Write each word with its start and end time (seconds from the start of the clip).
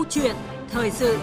Câu 0.00 0.06
chuyện 0.10 0.36
thời 0.70 0.90
sự 0.90 1.18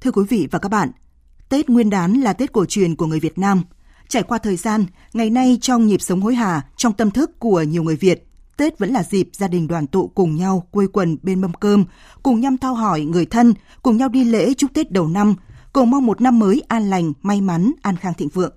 Thưa 0.00 0.10
quý 0.10 0.22
vị 0.28 0.48
và 0.50 0.58
các 0.58 0.68
bạn, 0.68 0.90
Tết 1.48 1.68
Nguyên 1.70 1.90
đán 1.90 2.12
là 2.12 2.32
Tết 2.32 2.52
cổ 2.52 2.64
truyền 2.64 2.96
của 2.96 3.06
người 3.06 3.20
Việt 3.20 3.38
Nam. 3.38 3.62
Trải 4.08 4.22
qua 4.22 4.38
thời 4.38 4.56
gian, 4.56 4.84
ngày 5.12 5.30
nay 5.30 5.58
trong 5.60 5.86
nhịp 5.86 6.02
sống 6.02 6.20
hối 6.20 6.34
hả, 6.34 6.62
trong 6.76 6.92
tâm 6.92 7.10
thức 7.10 7.38
của 7.38 7.62
nhiều 7.62 7.82
người 7.82 7.96
Việt, 7.96 8.26
Tết 8.56 8.78
vẫn 8.78 8.90
là 8.90 9.02
dịp 9.02 9.28
gia 9.32 9.48
đình 9.48 9.66
đoàn 9.66 9.86
tụ 9.86 10.08
cùng 10.08 10.36
nhau 10.36 10.66
quây 10.70 10.86
quần 10.92 11.16
bên 11.22 11.40
mâm 11.40 11.52
cơm, 11.54 11.84
cùng 12.22 12.40
nhau 12.40 12.52
thao 12.60 12.74
hỏi 12.74 13.00
người 13.00 13.26
thân, 13.26 13.54
cùng 13.82 13.96
nhau 13.96 14.08
đi 14.08 14.24
lễ 14.24 14.54
chúc 14.54 14.70
Tết 14.74 14.92
đầu 14.92 15.08
năm, 15.08 15.34
cùng 15.72 15.90
mong 15.90 16.06
một 16.06 16.20
năm 16.20 16.38
mới 16.38 16.62
an 16.68 16.90
lành, 16.90 17.12
may 17.22 17.40
mắn, 17.40 17.72
an 17.82 17.96
khang 17.96 18.14
thịnh 18.14 18.28
vượng. 18.28 18.52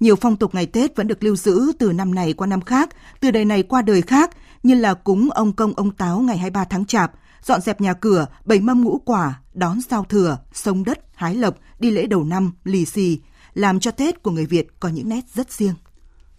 Nhiều 0.00 0.16
phong 0.16 0.36
tục 0.36 0.54
ngày 0.54 0.66
Tết 0.66 0.96
vẫn 0.96 1.06
được 1.06 1.24
lưu 1.24 1.36
giữ 1.36 1.72
từ 1.78 1.92
năm 1.92 2.14
này 2.14 2.32
qua 2.32 2.46
năm 2.46 2.60
khác, 2.60 2.88
từ 3.20 3.30
đời 3.30 3.44
này 3.44 3.62
qua 3.62 3.82
đời 3.82 4.02
khác, 4.02 4.30
như 4.62 4.74
là 4.74 4.94
cúng 4.94 5.30
ông 5.30 5.52
công 5.52 5.72
ông 5.74 5.90
táo 5.90 6.20
ngày 6.20 6.38
23 6.38 6.64
tháng 6.64 6.84
Chạp, 6.84 7.12
dọn 7.44 7.60
dẹp 7.60 7.80
nhà 7.80 7.92
cửa, 7.92 8.26
bày 8.44 8.60
mâm 8.60 8.84
ngũ 8.84 8.98
quả, 8.98 9.40
đón 9.54 9.80
giao 9.90 10.04
thừa, 10.04 10.38
sông 10.52 10.84
đất, 10.84 10.98
hái 11.14 11.34
lộc, 11.34 11.54
đi 11.78 11.90
lễ 11.90 12.06
đầu 12.06 12.24
năm, 12.24 12.52
lì 12.64 12.84
xì, 12.84 13.20
làm 13.54 13.80
cho 13.80 13.90
Tết 13.90 14.22
của 14.22 14.30
người 14.30 14.46
Việt 14.46 14.80
có 14.80 14.88
những 14.88 15.08
nét 15.08 15.20
rất 15.34 15.52
riêng. 15.52 15.74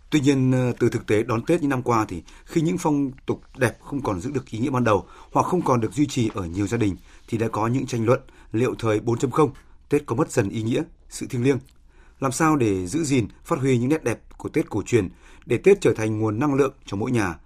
Tuy 0.09 0.20
nhiên, 0.20 0.51
ờ, 0.51 0.73
từ 0.79 0.89
thực 0.89 1.07
tế 1.07 1.23
đón 1.23 1.45
Tết 1.45 1.62
những 1.62 1.70
năm 1.70 1.81
qua 1.81 2.05
thì 2.07 2.23
khi 2.45 2.62
những 2.62 2.77
phong 2.77 3.12
tục 3.25 3.41
đẹp 3.57 3.77
không 3.81 4.01
còn 4.01 4.21
giữ 4.21 4.31
được 4.31 4.49
ý 4.49 4.59
nghĩa 4.59 4.70
ban 4.70 4.84
đầu 4.84 5.05
hoặc 5.31 5.45
không 5.45 5.62
còn 5.62 5.81
được 5.81 5.93
duy 5.93 6.07
trì 6.07 6.29
ở 6.34 6.45
nhiều 6.45 6.67
gia 6.67 6.77
đình 6.77 6.95
thì 7.27 7.37
đã 7.37 7.48
có 7.48 7.67
những 7.67 7.85
tranh 7.85 8.05
luận 8.05 8.20
liệu 8.51 8.75
thời 8.79 8.99
4.0 8.99 9.49
Tết 9.89 10.05
có 10.05 10.15
mất 10.15 10.31
dần 10.31 10.49
ý 10.49 10.63
nghĩa, 10.63 10.84
sự 11.09 11.27
thiêng 11.29 11.43
liêng. 11.43 11.57
Làm 12.21 12.31
sao 12.31 12.55
để 12.55 12.87
giữ 12.87 13.04
gìn, 13.04 13.27
phát 13.46 13.59
huy 13.59 13.77
những 13.77 13.90
nét 13.90 14.04
đẹp 14.04 14.20
của 14.37 14.49
Tết 14.49 14.70
cổ 14.70 14.82
truyền 14.85 15.09
để 15.46 15.57
Tết 15.57 15.82
trở 15.82 15.93
thành 15.93 16.20
nguồn 16.20 16.40
năng 16.40 16.54
lượng 16.54 16.73
cho 16.85 16.98
mỗi 16.98 17.12
nhà, 17.12 17.40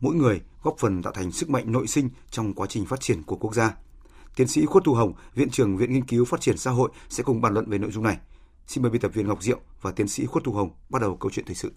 mỗi 0.00 0.14
người 0.14 0.40
góp 0.62 0.76
phần 0.78 1.02
tạo 1.02 1.12
thành 1.12 1.32
sức 1.32 1.50
mạnh 1.50 1.72
nội 1.72 1.86
sinh 1.86 2.08
trong 2.30 2.54
quá 2.54 2.66
trình 2.66 2.86
phát 2.86 3.00
triển 3.00 3.22
của 3.22 3.36
quốc 3.36 3.54
gia. 3.54 3.74
Tiến 4.36 4.48
sĩ 4.48 4.66
Khuất 4.66 4.84
Thu 4.84 4.94
Hồng, 4.94 5.12
Viện 5.34 5.50
trưởng 5.50 5.76
Viện 5.76 5.92
Nghiên 5.92 6.04
cứu 6.04 6.24
Phát 6.24 6.40
triển 6.40 6.56
Xã 6.56 6.70
hội 6.70 6.90
sẽ 7.08 7.22
cùng 7.22 7.40
bàn 7.40 7.54
luận 7.54 7.70
về 7.70 7.78
nội 7.78 7.90
dung 7.90 8.04
này. 8.04 8.18
Xin 8.66 8.82
mời 8.82 8.90
biên 8.90 9.00
tập 9.00 9.10
viên 9.14 9.26
Ngọc 9.26 9.42
Diệu 9.42 9.60
và 9.82 9.90
tiến 9.90 10.08
sĩ 10.08 10.26
Khuất 10.26 10.44
Thu 10.44 10.52
Hồng 10.52 10.70
bắt 10.88 11.02
đầu 11.02 11.16
câu 11.16 11.30
chuyện 11.30 11.44
thời 11.44 11.54
sự. 11.54 11.72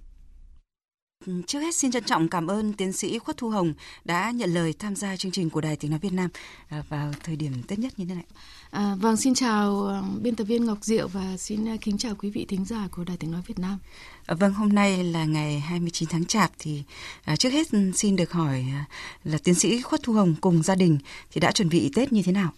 Trước 1.47 1.59
hết 1.59 1.75
xin 1.75 1.91
trân 1.91 2.03
trọng 2.03 2.27
cảm 2.27 2.47
ơn 2.47 2.73
tiến 2.73 2.93
sĩ 2.93 3.19
Khuất 3.19 3.37
Thu 3.37 3.49
Hồng 3.49 3.73
đã 4.05 4.31
nhận 4.31 4.53
lời 4.53 4.73
tham 4.79 4.95
gia 4.95 5.15
chương 5.15 5.31
trình 5.31 5.49
của 5.49 5.61
Đài 5.61 5.75
Tiếng 5.75 5.91
Nói 5.91 5.99
Việt 5.99 6.13
Nam 6.13 6.29
à, 6.69 6.83
vào 6.89 7.11
thời 7.23 7.35
điểm 7.35 7.51
Tết 7.67 7.79
nhất 7.79 7.93
như 7.97 8.05
thế 8.05 8.15
này. 8.15 8.23
À, 8.71 8.95
vâng, 8.99 9.17
xin 9.17 9.33
chào 9.33 9.83
ờ, 9.83 10.03
biên 10.21 10.35
tập 10.35 10.43
viên 10.43 10.65
Ngọc 10.65 10.77
Diệu 10.81 11.07
và 11.07 11.37
xin 11.37 11.65
ờ, 11.65 11.77
kính 11.81 11.97
chào 11.97 12.15
quý 12.15 12.29
vị 12.29 12.45
thính 12.49 12.65
giả 12.65 12.87
của 12.91 13.03
Đài 13.03 13.17
Tiếng 13.17 13.31
Nói 13.31 13.41
Việt 13.47 13.59
Nam. 13.59 13.77
À, 14.25 14.35
vâng, 14.35 14.53
hôm 14.53 14.69
nay 14.69 15.03
là 15.03 15.25
ngày 15.25 15.59
29 15.59 16.09
tháng 16.09 16.25
Chạp 16.25 16.51
thì 16.59 16.83
à, 17.25 17.35
trước 17.35 17.49
hết 17.49 17.67
xin 17.95 18.15
được 18.15 18.31
hỏi 18.31 18.65
à, 18.73 18.85
là 19.23 19.37
tiến 19.43 19.55
sĩ 19.55 19.81
Khuất 19.81 20.03
Thu 20.03 20.13
Hồng 20.13 20.35
cùng 20.41 20.63
gia 20.63 20.75
đình 20.75 20.97
thì 21.31 21.41
đã 21.41 21.51
chuẩn 21.51 21.69
bị 21.69 21.91
Tết 21.95 22.13
như 22.13 22.21
thế 22.21 22.31
nào? 22.31 22.51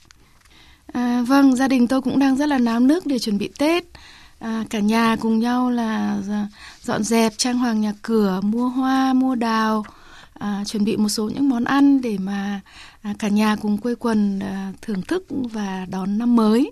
À, 0.94 1.22
vâng, 1.28 1.56
gia 1.56 1.68
đình 1.68 1.88
tôi 1.88 2.02
cũng 2.02 2.20
đang 2.20 2.38
rất 2.38 2.46
là 2.46 2.58
náo 2.58 2.80
nước 2.80 3.06
để 3.06 3.20
chuẩn 3.20 3.38
bị 3.38 3.50
Tết 3.58 3.84
à, 4.40 4.64
cả 4.70 4.80
nhà 4.80 5.16
cùng 5.22 5.40
nhau 5.40 5.70
là 5.70 6.18
dọn 6.82 7.04
dẹp 7.04 7.34
trang 7.38 7.58
hoàng 7.58 7.82
nhà 7.82 7.94
cửa 8.02 8.40
mua 8.44 8.68
hoa 8.68 9.14
mua 9.14 9.36
đào 9.36 9.86
à, 10.40 10.64
chuẩn 10.66 10.84
bị 10.84 10.98
một 10.98 11.10
số 11.10 11.30
những 11.30 11.50
món 11.50 11.64
ăn 11.64 12.02
để 12.02 12.18
mà 12.18 12.62
à, 13.02 13.14
cả 13.20 13.28
nhà 13.28 13.56
cùng 13.56 13.78
quây 13.78 13.96
quần 13.96 14.40
à, 14.40 14.74
thưởng 14.82 15.02
thức 15.02 15.26
và 15.30 15.86
đón 15.90 16.18
năm 16.18 16.36
mới. 16.36 16.72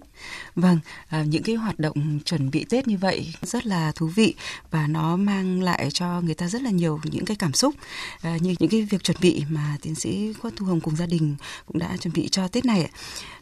Vâng, 0.55 0.79
à, 1.07 1.23
những 1.23 1.43
cái 1.43 1.55
hoạt 1.55 1.79
động 1.79 2.19
chuẩn 2.25 2.51
bị 2.51 2.65
Tết 2.69 2.87
như 2.87 2.97
vậy 2.97 3.33
rất 3.41 3.65
là 3.65 3.91
thú 3.95 4.07
vị 4.07 4.33
và 4.71 4.87
nó 4.87 5.15
mang 5.15 5.63
lại 5.63 5.89
cho 5.93 6.21
người 6.21 6.33
ta 6.33 6.47
rất 6.47 6.61
là 6.61 6.69
nhiều 6.69 6.99
những 7.03 7.25
cái 7.25 7.37
cảm 7.37 7.53
xúc 7.53 7.75
à, 8.21 8.37
như 8.41 8.55
những 8.59 8.69
cái 8.69 8.81
việc 8.81 9.03
chuẩn 9.03 9.17
bị 9.21 9.43
mà 9.49 9.77
tiến 9.81 9.95
sĩ 9.95 10.33
Khuất 10.33 10.53
Thu 10.55 10.65
Hồng 10.65 10.79
cùng 10.79 10.95
gia 10.95 11.05
đình 11.05 11.35
cũng 11.65 11.79
đã 11.79 11.97
chuẩn 11.97 12.13
bị 12.13 12.27
cho 12.31 12.47
Tết 12.47 12.65
này. 12.65 12.89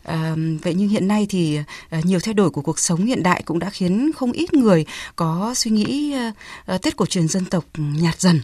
À, 0.03 0.36
vậy 0.62 0.74
nhưng 0.74 0.90
hiện 0.90 1.08
nay 1.08 1.25
thì 1.30 1.59
à, 1.90 2.02
nhiều 2.03 2.19
thay 2.24 2.34
đổi 2.34 2.50
của 2.50 2.62
cuộc 2.62 2.80
sống 2.80 3.06
hiện 3.06 3.24
đại 3.24 3.44
cũng 3.46 3.59
đã 3.59 3.69
khiến 3.69 4.12
không 4.16 4.31
ít 4.31 4.53
người 4.53 4.86
có 5.16 5.53
suy 5.56 5.72
nghĩ 5.72 6.14
à, 6.14 6.31
à 6.66 6.78
Tết 6.78 6.96
cổ 6.96 7.06
truyền 7.06 7.28
dân 7.28 7.46
tộc 7.46 7.66
nhạt 7.78 8.22
dần 8.22 8.42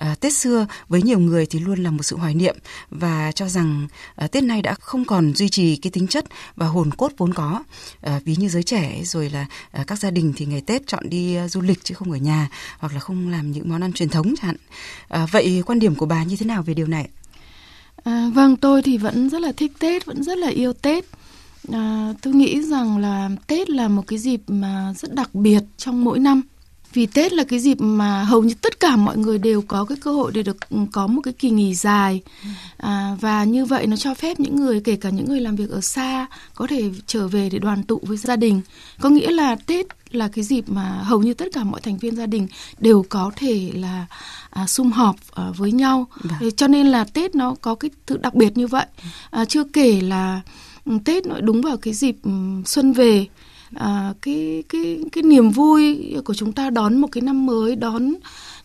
à, 0.00 0.14
Tết 0.20 0.32
xưa 0.32 0.66
với 0.88 1.02
nhiều 1.02 1.18
người 1.18 1.46
thì 1.46 1.58
luôn 1.58 1.82
là 1.82 1.90
một 1.90 2.02
sự 2.02 2.16
hoài 2.16 2.34
niệm 2.34 2.56
và 2.90 3.32
cho 3.32 3.48
rằng 3.48 3.88
à, 4.16 4.26
Tết 4.26 4.44
nay 4.44 4.62
đã 4.62 4.74
không 4.74 5.04
còn 5.04 5.34
duy 5.34 5.48
trì 5.48 5.76
cái 5.76 5.90
tính 5.90 6.06
chất 6.06 6.24
và 6.56 6.66
hồn 6.66 6.90
cốt 6.90 7.12
vốn 7.16 7.34
có. 7.34 7.62
À, 8.00 8.20
ví 8.24 8.36
như 8.36 8.48
giới 8.48 8.62
trẻ 8.62 9.00
rồi 9.04 9.30
là 9.30 9.46
à, 9.70 9.84
các 9.86 9.98
gia 9.98 10.10
đình 10.10 10.32
thì 10.36 10.46
ngày 10.46 10.60
Tết 10.60 10.86
chọn 10.86 11.10
đi 11.10 11.36
à, 11.36 11.48
du 11.48 11.60
lịch 11.60 11.84
chứ 11.84 11.94
không 11.94 12.12
ở 12.12 12.16
nhà 12.16 12.48
hoặc 12.78 12.92
là 12.92 13.00
không 13.00 13.28
làm 13.28 13.52
những 13.52 13.68
món 13.68 13.80
ăn 13.80 13.92
truyền 13.92 14.08
thống 14.08 14.34
chẳng 14.36 14.46
hạn. 14.46 14.56
À, 15.08 15.26
vậy 15.30 15.62
quan 15.66 15.78
điểm 15.78 15.94
của 15.94 16.06
bà 16.06 16.24
như 16.24 16.36
thế 16.36 16.46
nào 16.46 16.62
về 16.62 16.74
điều 16.74 16.86
này? 16.86 17.08
À, 18.04 18.30
vâng, 18.34 18.56
tôi 18.56 18.82
thì 18.82 18.98
vẫn 18.98 19.30
rất 19.30 19.40
là 19.40 19.52
thích 19.52 19.72
Tết, 19.78 20.06
vẫn 20.06 20.22
rất 20.22 20.38
là 20.38 20.48
yêu 20.48 20.72
Tết. 20.72 21.04
À, 21.72 22.14
tôi 22.22 22.34
nghĩ 22.34 22.62
rằng 22.62 22.98
là 22.98 23.30
Tết 23.46 23.70
là 23.70 23.88
một 23.88 24.02
cái 24.06 24.18
dịp 24.18 24.40
mà 24.48 24.94
rất 24.96 25.14
đặc 25.14 25.34
biệt 25.34 25.62
trong 25.76 26.04
mỗi 26.04 26.18
năm 26.18 26.42
vì 26.92 27.06
Tết 27.06 27.32
là 27.32 27.44
cái 27.44 27.58
dịp 27.58 27.80
mà 27.80 28.24
hầu 28.24 28.42
như 28.42 28.54
tất 28.54 28.80
cả 28.80 28.96
mọi 28.96 29.16
người 29.18 29.38
đều 29.38 29.62
có 29.62 29.84
cái 29.84 29.98
cơ 30.00 30.12
hội 30.12 30.32
để 30.34 30.42
được 30.42 30.70
ừ, 30.70 30.78
có 30.92 31.06
một 31.06 31.20
cái 31.24 31.34
kỳ 31.34 31.50
nghỉ 31.50 31.74
dài. 31.74 32.22
À, 32.76 33.16
và 33.20 33.44
như 33.44 33.64
vậy 33.64 33.86
nó 33.86 33.96
cho 33.96 34.14
phép 34.14 34.40
những 34.40 34.56
người 34.56 34.80
kể 34.80 34.96
cả 34.96 35.10
những 35.10 35.28
người 35.28 35.40
làm 35.40 35.56
việc 35.56 35.70
ở 35.70 35.80
xa 35.80 36.26
có 36.54 36.66
thể 36.66 36.90
trở 37.06 37.28
về 37.28 37.48
để 37.48 37.58
đoàn 37.58 37.82
tụ 37.82 38.00
với 38.02 38.16
gia 38.16 38.36
đình. 38.36 38.60
Có 39.00 39.08
nghĩa 39.08 39.30
là 39.30 39.56
Tết 39.56 39.86
là 40.10 40.28
cái 40.28 40.44
dịp 40.44 40.64
mà 40.68 41.02
hầu 41.02 41.22
như 41.22 41.34
tất 41.34 41.46
cả 41.52 41.64
mọi 41.64 41.80
thành 41.80 41.98
viên 41.98 42.16
gia 42.16 42.26
đình 42.26 42.48
đều 42.78 43.04
có 43.08 43.30
thể 43.36 43.70
là 43.74 44.06
à, 44.50 44.66
sum 44.66 44.90
họp 44.90 45.16
à, 45.34 45.44
với 45.56 45.72
nhau. 45.72 46.06
Vâng. 46.22 46.50
cho 46.56 46.68
nên 46.68 46.86
là 46.86 47.04
Tết 47.04 47.34
nó 47.34 47.54
có 47.60 47.74
cái 47.74 47.90
sự 48.06 48.16
đặc 48.16 48.34
biệt 48.34 48.56
như 48.56 48.66
vậy. 48.66 48.86
À, 49.30 49.44
chưa 49.44 49.64
kể 49.64 50.00
là 50.00 50.40
ừ, 50.84 50.92
Tết 51.04 51.26
nó 51.26 51.40
đúng 51.40 51.60
vào 51.60 51.76
cái 51.76 51.94
dịp 51.94 52.16
um, 52.22 52.62
xuân 52.64 52.92
về 52.92 53.26
à, 53.74 54.14
cái 54.22 54.62
cái 54.68 55.00
cái 55.12 55.22
niềm 55.22 55.50
vui 55.50 56.14
của 56.24 56.34
chúng 56.34 56.52
ta 56.52 56.70
đón 56.70 56.96
một 56.96 57.08
cái 57.12 57.22
năm 57.22 57.46
mới 57.46 57.76
đón 57.76 58.14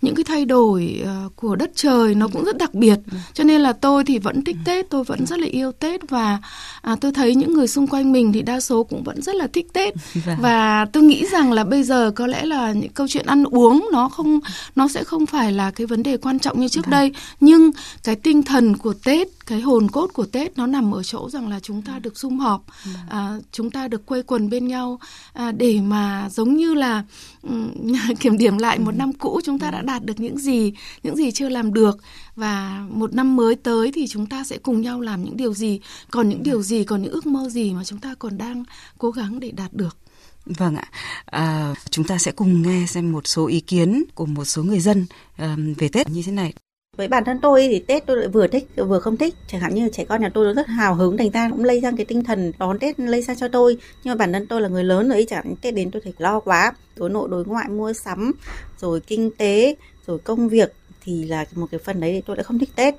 những 0.01 0.15
cái 0.15 0.23
thay 0.23 0.45
đổi 0.45 1.03
uh, 1.03 1.35
của 1.35 1.55
đất 1.55 1.71
trời 1.75 2.15
nó 2.15 2.27
cũng 2.27 2.43
rất 2.43 2.57
đặc 2.57 2.73
biệt 2.73 2.99
ừ. 3.11 3.17
cho 3.33 3.43
nên 3.43 3.61
là 3.61 3.73
tôi 3.73 4.03
thì 4.03 4.19
vẫn 4.19 4.43
thích 4.43 4.55
Tết 4.65 4.89
tôi 4.89 5.03
vẫn 5.03 5.25
rất 5.25 5.39
là 5.39 5.47
yêu 5.47 5.71
Tết 5.71 6.09
và 6.09 6.39
à, 6.81 6.95
tôi 7.01 7.11
thấy 7.11 7.35
những 7.35 7.53
người 7.53 7.67
xung 7.67 7.87
quanh 7.87 8.11
mình 8.11 8.33
thì 8.33 8.41
đa 8.41 8.59
số 8.59 8.83
cũng 8.83 9.03
vẫn 9.03 9.21
rất 9.21 9.35
là 9.35 9.47
thích 9.47 9.67
Tết 9.73 9.93
vâng. 10.25 10.37
và 10.41 10.85
tôi 10.85 11.03
nghĩ 11.03 11.25
rằng 11.31 11.51
là 11.51 11.63
bây 11.63 11.83
giờ 11.83 12.11
có 12.15 12.27
lẽ 12.27 12.45
là 12.45 12.71
những 12.71 12.91
câu 12.91 13.07
chuyện 13.07 13.25
ăn 13.25 13.43
uống 13.43 13.89
nó 13.91 14.09
không 14.09 14.39
nó 14.75 14.87
sẽ 14.87 15.03
không 15.03 15.25
phải 15.25 15.51
là 15.51 15.71
cái 15.71 15.87
vấn 15.87 16.03
đề 16.03 16.17
quan 16.17 16.39
trọng 16.39 16.59
như 16.59 16.67
trước 16.67 16.85
vâng. 16.85 16.91
đây 16.91 17.11
nhưng 17.39 17.71
cái 18.03 18.15
tinh 18.15 18.43
thần 18.43 18.77
của 18.77 18.93
Tết 19.03 19.27
cái 19.45 19.61
hồn 19.61 19.87
cốt 19.91 20.07
của 20.13 20.25
Tết 20.25 20.57
nó 20.57 20.67
nằm 20.67 20.95
ở 20.95 21.03
chỗ 21.03 21.29
rằng 21.29 21.49
là 21.49 21.59
chúng 21.59 21.81
ta 21.81 21.93
ừ. 21.93 21.99
được 21.99 22.17
sum 22.17 22.39
họp 22.39 22.65
ừ. 22.85 22.91
à, 23.09 23.37
chúng 23.51 23.71
ta 23.71 23.87
được 23.87 24.05
quây 24.05 24.23
quần 24.23 24.49
bên 24.49 24.67
nhau 24.67 24.94
à, 25.33 25.51
để 25.51 25.79
mà 25.81 26.29
giống 26.31 26.55
như 26.55 26.73
là 26.73 27.03
um, 27.41 27.71
kiểm 28.19 28.37
điểm 28.37 28.57
lại 28.57 28.79
một 28.79 28.91
ừ. 28.91 28.97
năm 28.97 29.13
cũ 29.13 29.41
chúng 29.43 29.59
ta 29.59 29.71
đã 29.71 29.81
đạt 29.81 30.05
được 30.05 30.19
những 30.19 30.37
gì 30.37 30.73
những 31.03 31.15
gì 31.15 31.31
chưa 31.31 31.49
làm 31.49 31.73
được. 31.73 31.97
Và 32.35 32.85
một 32.89 33.13
năm 33.13 33.35
mới 33.35 33.55
tới 33.55 33.91
thì 33.91 34.07
chúng 34.07 34.25
ta 34.25 34.43
sẽ 34.43 34.57
cùng 34.57 34.81
nhau 34.81 35.01
làm 35.01 35.23
những 35.23 35.37
điều 35.37 35.53
gì 35.53 35.79
còn 36.11 36.29
những 36.29 36.43
điều 36.43 36.61
gì 36.61 36.83
còn 36.83 37.01
những 37.01 37.11
ước 37.11 37.25
mơ 37.25 37.49
gì 37.49 37.73
mà 37.73 37.83
chúng 37.83 37.99
ta 37.99 38.15
còn 38.19 38.37
đang 38.37 38.63
cố 38.97 39.11
gắng 39.11 39.39
để 39.39 39.51
đạt 39.51 39.73
được. 39.73 39.97
Vâng 40.45 40.75
ạ, 40.75 40.85
à, 41.25 41.73
chúng 41.89 42.05
ta 42.05 42.17
sẽ 42.17 42.31
cùng 42.31 42.61
nghe 42.61 42.85
xem 42.87 43.11
một 43.11 43.27
số 43.27 43.47
ý 43.47 43.59
kiến 43.59 44.03
của 44.15 44.25
một 44.25 44.45
số 44.45 44.63
người 44.63 44.79
dân 44.79 45.05
um, 45.37 45.73
về 45.73 45.87
Tết 45.87 46.09
như 46.09 46.21
thế 46.25 46.31
này 46.31 46.53
với 46.97 47.07
bản 47.07 47.23
thân 47.23 47.39
tôi 47.41 47.67
thì 47.71 47.79
Tết 47.79 48.05
tôi 48.05 48.17
lại 48.17 48.27
vừa 48.27 48.47
thích, 48.47 48.67
vừa 48.75 48.99
không 48.99 49.17
thích. 49.17 49.35
Chẳng 49.47 49.61
hạn 49.61 49.75
như 49.75 49.89
trẻ 49.89 50.05
con 50.05 50.21
nhà 50.21 50.29
tôi 50.33 50.45
nó 50.45 50.53
rất 50.53 50.67
hào 50.67 50.95
hứng, 50.95 51.17
thành 51.17 51.29
ra 51.29 51.49
cũng 51.49 51.63
lây 51.63 51.81
sang 51.81 51.97
cái 51.97 52.05
tinh 52.05 52.23
thần 52.23 52.51
đón 52.59 52.79
Tết 52.79 52.99
lây 52.99 53.21
sang 53.21 53.35
cho 53.35 53.47
tôi. 53.47 53.77
Nhưng 54.03 54.11
mà 54.11 54.15
bản 54.15 54.33
thân 54.33 54.47
tôi 54.47 54.61
là 54.61 54.67
người 54.67 54.83
lớn 54.83 55.07
rồi 55.07 55.17
ấy, 55.17 55.25
chẳng 55.29 55.43
hạn 55.43 55.55
Tết 55.61 55.75
đến 55.75 55.91
tôi 55.91 56.01
thấy 56.01 56.13
lo 56.17 56.39
quá. 56.39 56.73
Đối 56.95 57.09
nội, 57.09 57.27
đối 57.31 57.45
ngoại, 57.45 57.69
mua 57.69 57.93
sắm, 57.93 58.31
rồi 58.77 58.99
kinh 58.99 59.31
tế, 59.37 59.75
rồi 60.07 60.19
công 60.19 60.49
việc 60.49 60.73
thì 61.03 61.25
là 61.25 61.45
một 61.55 61.67
cái 61.71 61.79
phần 61.79 61.99
đấy 61.99 62.11
thì 62.11 62.21
tôi 62.21 62.35
lại 62.35 62.43
không 62.43 62.59
thích 62.59 62.69
Tết 62.75 62.95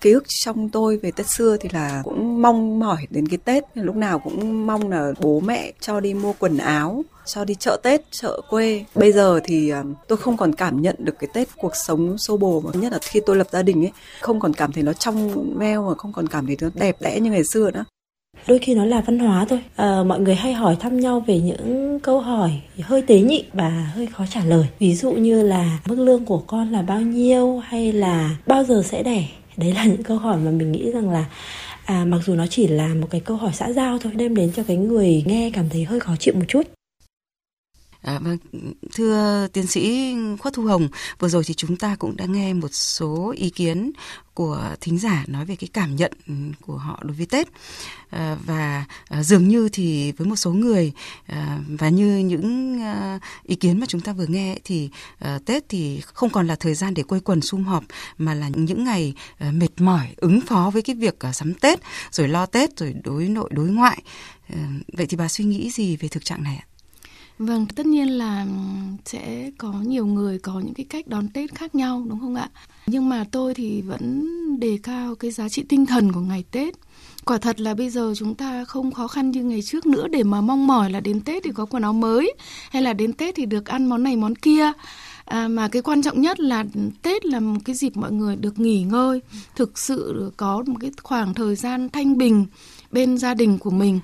ký 0.00 0.12
ức 0.12 0.24
trong 0.44 0.68
tôi 0.68 0.96
về 0.96 1.10
Tết 1.10 1.26
xưa 1.26 1.56
thì 1.60 1.68
là 1.72 2.02
cũng 2.04 2.42
mong 2.42 2.78
mỏi 2.78 3.06
đến 3.10 3.28
cái 3.28 3.38
Tết. 3.38 3.64
Lúc 3.74 3.96
nào 3.96 4.18
cũng 4.18 4.66
mong 4.66 4.90
là 4.90 5.12
bố 5.20 5.40
mẹ 5.40 5.72
cho 5.80 6.00
đi 6.00 6.14
mua 6.14 6.32
quần 6.38 6.58
áo 6.58 7.02
cho 7.26 7.44
đi 7.44 7.54
chợ 7.54 7.80
Tết, 7.82 8.02
chợ 8.10 8.40
quê. 8.50 8.84
Bây 8.94 9.12
giờ 9.12 9.40
thì 9.44 9.70
à, 9.70 9.82
tôi 10.08 10.18
không 10.18 10.36
còn 10.36 10.52
cảm 10.52 10.82
nhận 10.82 10.96
được 10.98 11.18
cái 11.18 11.28
Tết 11.34 11.48
cuộc 11.56 11.76
sống 11.86 12.18
xô 12.18 12.36
bồ 12.36 12.60
mà 12.60 12.70
nhất 12.74 12.92
là 12.92 12.98
khi 13.02 13.20
tôi 13.26 13.36
lập 13.36 13.46
gia 13.52 13.62
đình 13.62 13.84
ấy, 13.84 13.92
không 14.20 14.40
còn 14.40 14.54
cảm 14.54 14.72
thấy 14.72 14.82
nó 14.82 14.92
trong 14.92 15.48
veo 15.58 15.82
và 15.82 15.94
không 15.94 16.12
còn 16.12 16.26
cảm 16.26 16.46
thấy 16.46 16.56
nó 16.60 16.68
đẹp 16.74 16.96
đẽ 17.00 17.20
như 17.20 17.30
ngày 17.30 17.44
xưa 17.44 17.70
nữa. 17.70 17.84
Đôi 18.46 18.58
khi 18.58 18.74
nó 18.74 18.84
là 18.84 19.02
văn 19.06 19.18
hóa 19.18 19.46
thôi. 19.48 19.60
À, 19.76 20.02
mọi 20.06 20.20
người 20.20 20.34
hay 20.34 20.52
hỏi 20.52 20.76
thăm 20.80 21.00
nhau 21.00 21.24
về 21.26 21.40
những 21.40 22.00
câu 22.00 22.20
hỏi 22.20 22.50
hơi 22.82 23.02
tế 23.02 23.20
nhị 23.20 23.44
và 23.52 23.92
hơi 23.94 24.06
khó 24.06 24.24
trả 24.30 24.44
lời. 24.44 24.66
Ví 24.78 24.94
dụ 24.94 25.12
như 25.12 25.42
là 25.42 25.78
mức 25.86 25.98
lương 25.98 26.24
của 26.24 26.42
con 26.46 26.72
là 26.72 26.82
bao 26.82 27.00
nhiêu 27.00 27.58
hay 27.58 27.92
là 27.92 28.36
bao 28.46 28.64
giờ 28.64 28.82
sẽ 28.84 29.02
đẻ? 29.02 29.28
Đấy 29.58 29.72
là 29.72 29.84
những 29.84 30.02
câu 30.02 30.18
hỏi 30.18 30.36
mà 30.44 30.50
mình 30.50 30.72
nghĩ 30.72 30.90
rằng 30.92 31.10
là 31.10 31.24
à, 31.84 32.04
mặc 32.04 32.18
dù 32.26 32.34
nó 32.34 32.46
chỉ 32.46 32.66
là 32.66 32.94
một 32.94 33.06
cái 33.10 33.20
câu 33.20 33.36
hỏi 33.36 33.52
xã 33.54 33.72
giao 33.72 33.98
thôi 33.98 34.12
đem 34.16 34.34
đến 34.34 34.52
cho 34.56 34.62
cái 34.62 34.76
người 34.76 35.22
nghe 35.26 35.50
cảm 35.54 35.68
thấy 35.68 35.84
hơi 35.84 36.00
khó 36.00 36.16
chịu 36.16 36.34
một 36.34 36.44
chút. 36.48 36.77
À, 38.02 38.18
vâng, 38.18 38.38
thưa 38.94 39.46
tiến 39.52 39.66
sĩ 39.66 40.14
Khuất 40.38 40.54
Thu 40.54 40.62
Hồng, 40.62 40.88
vừa 41.18 41.28
rồi 41.28 41.44
thì 41.44 41.54
chúng 41.54 41.76
ta 41.76 41.96
cũng 41.98 42.16
đã 42.16 42.24
nghe 42.24 42.52
một 42.52 42.68
số 42.72 43.34
ý 43.36 43.50
kiến 43.50 43.92
của 44.34 44.76
thính 44.80 44.98
giả 44.98 45.24
nói 45.26 45.44
về 45.44 45.56
cái 45.56 45.68
cảm 45.72 45.96
nhận 45.96 46.12
của 46.66 46.76
họ 46.76 47.00
đối 47.02 47.16
với 47.16 47.26
Tết 47.26 47.48
à, 48.10 48.36
và 48.46 48.84
à, 49.08 49.22
dường 49.22 49.48
như 49.48 49.68
thì 49.72 50.12
với 50.12 50.26
một 50.26 50.36
số 50.36 50.52
người 50.52 50.92
à, 51.26 51.58
và 51.68 51.88
như 51.88 52.18
những 52.18 52.80
à, 52.82 53.18
ý 53.42 53.54
kiến 53.54 53.80
mà 53.80 53.86
chúng 53.86 54.00
ta 54.00 54.12
vừa 54.12 54.26
nghe 54.26 54.58
thì 54.64 54.90
à, 55.18 55.38
Tết 55.44 55.68
thì 55.68 56.00
không 56.00 56.30
còn 56.30 56.46
là 56.46 56.56
thời 56.56 56.74
gian 56.74 56.94
để 56.94 57.02
quây 57.02 57.20
quần 57.20 57.40
sum 57.40 57.64
họp 57.64 57.84
mà 58.18 58.34
là 58.34 58.48
những 58.48 58.84
ngày 58.84 59.14
à, 59.38 59.50
mệt 59.52 59.80
mỏi 59.80 60.08
ứng 60.16 60.40
phó 60.40 60.70
với 60.74 60.82
cái 60.82 60.96
việc 60.96 61.20
à, 61.20 61.32
sắm 61.32 61.54
Tết 61.54 61.80
rồi 62.10 62.28
lo 62.28 62.46
Tết 62.46 62.78
rồi 62.78 62.94
đối 63.04 63.28
nội 63.28 63.50
đối 63.52 63.68
ngoại. 63.68 64.02
À, 64.54 64.68
vậy 64.92 65.06
thì 65.06 65.16
bà 65.16 65.28
suy 65.28 65.44
nghĩ 65.44 65.70
gì 65.70 65.96
về 65.96 66.08
thực 66.08 66.24
trạng 66.24 66.42
này 66.42 66.56
ạ? 66.56 66.67
Vâng, 67.38 67.66
tất 67.66 67.86
nhiên 67.86 68.08
là 68.08 68.42
ừ, 68.42 68.48
sẽ 69.04 69.50
có 69.58 69.72
nhiều 69.72 70.06
người 70.06 70.38
có 70.38 70.60
những 70.60 70.74
cái 70.74 70.86
cách 70.88 71.08
đón 71.08 71.28
Tết 71.28 71.54
khác 71.54 71.74
nhau 71.74 72.04
đúng 72.08 72.20
không 72.20 72.34
ạ? 72.34 72.50
Nhưng 72.86 73.08
mà 73.08 73.24
tôi 73.30 73.54
thì 73.54 73.82
vẫn 73.82 74.26
đề 74.60 74.78
cao 74.82 75.14
cái 75.14 75.30
giá 75.30 75.48
trị 75.48 75.64
tinh 75.68 75.86
thần 75.86 76.12
của 76.12 76.20
ngày 76.20 76.44
Tết. 76.50 76.74
Quả 77.24 77.38
thật 77.38 77.60
là 77.60 77.74
bây 77.74 77.90
giờ 77.90 78.14
chúng 78.16 78.34
ta 78.34 78.64
không 78.64 78.92
khó 78.92 79.08
khăn 79.08 79.30
như 79.30 79.44
ngày 79.44 79.62
trước 79.62 79.86
nữa 79.86 80.08
để 80.08 80.22
mà 80.22 80.40
mong 80.40 80.66
mỏi 80.66 80.90
là 80.90 81.00
đến 81.00 81.20
Tết 81.20 81.44
thì 81.44 81.50
có 81.54 81.66
quần 81.66 81.82
áo 81.82 81.92
mới 81.92 82.34
hay 82.70 82.82
là 82.82 82.92
đến 82.92 83.12
Tết 83.12 83.34
thì 83.34 83.46
được 83.46 83.66
ăn 83.66 83.86
món 83.86 84.02
này 84.02 84.16
món 84.16 84.34
kia. 84.34 84.72
À, 85.24 85.48
mà 85.48 85.68
cái 85.68 85.82
quan 85.82 86.02
trọng 86.02 86.20
nhất 86.20 86.40
là 86.40 86.64
Tết 87.02 87.26
là 87.26 87.40
một 87.40 87.58
cái 87.64 87.76
dịp 87.76 87.96
mọi 87.96 88.12
người 88.12 88.36
được 88.36 88.58
nghỉ 88.58 88.82
ngơi, 88.82 89.20
thực 89.56 89.78
sự 89.78 90.32
có 90.36 90.64
một 90.66 90.76
cái 90.80 90.90
khoảng 91.02 91.34
thời 91.34 91.56
gian 91.56 91.88
thanh 91.88 92.18
bình 92.18 92.46
bên 92.92 93.18
gia 93.18 93.34
đình 93.34 93.58
của 93.58 93.70
mình 93.70 94.00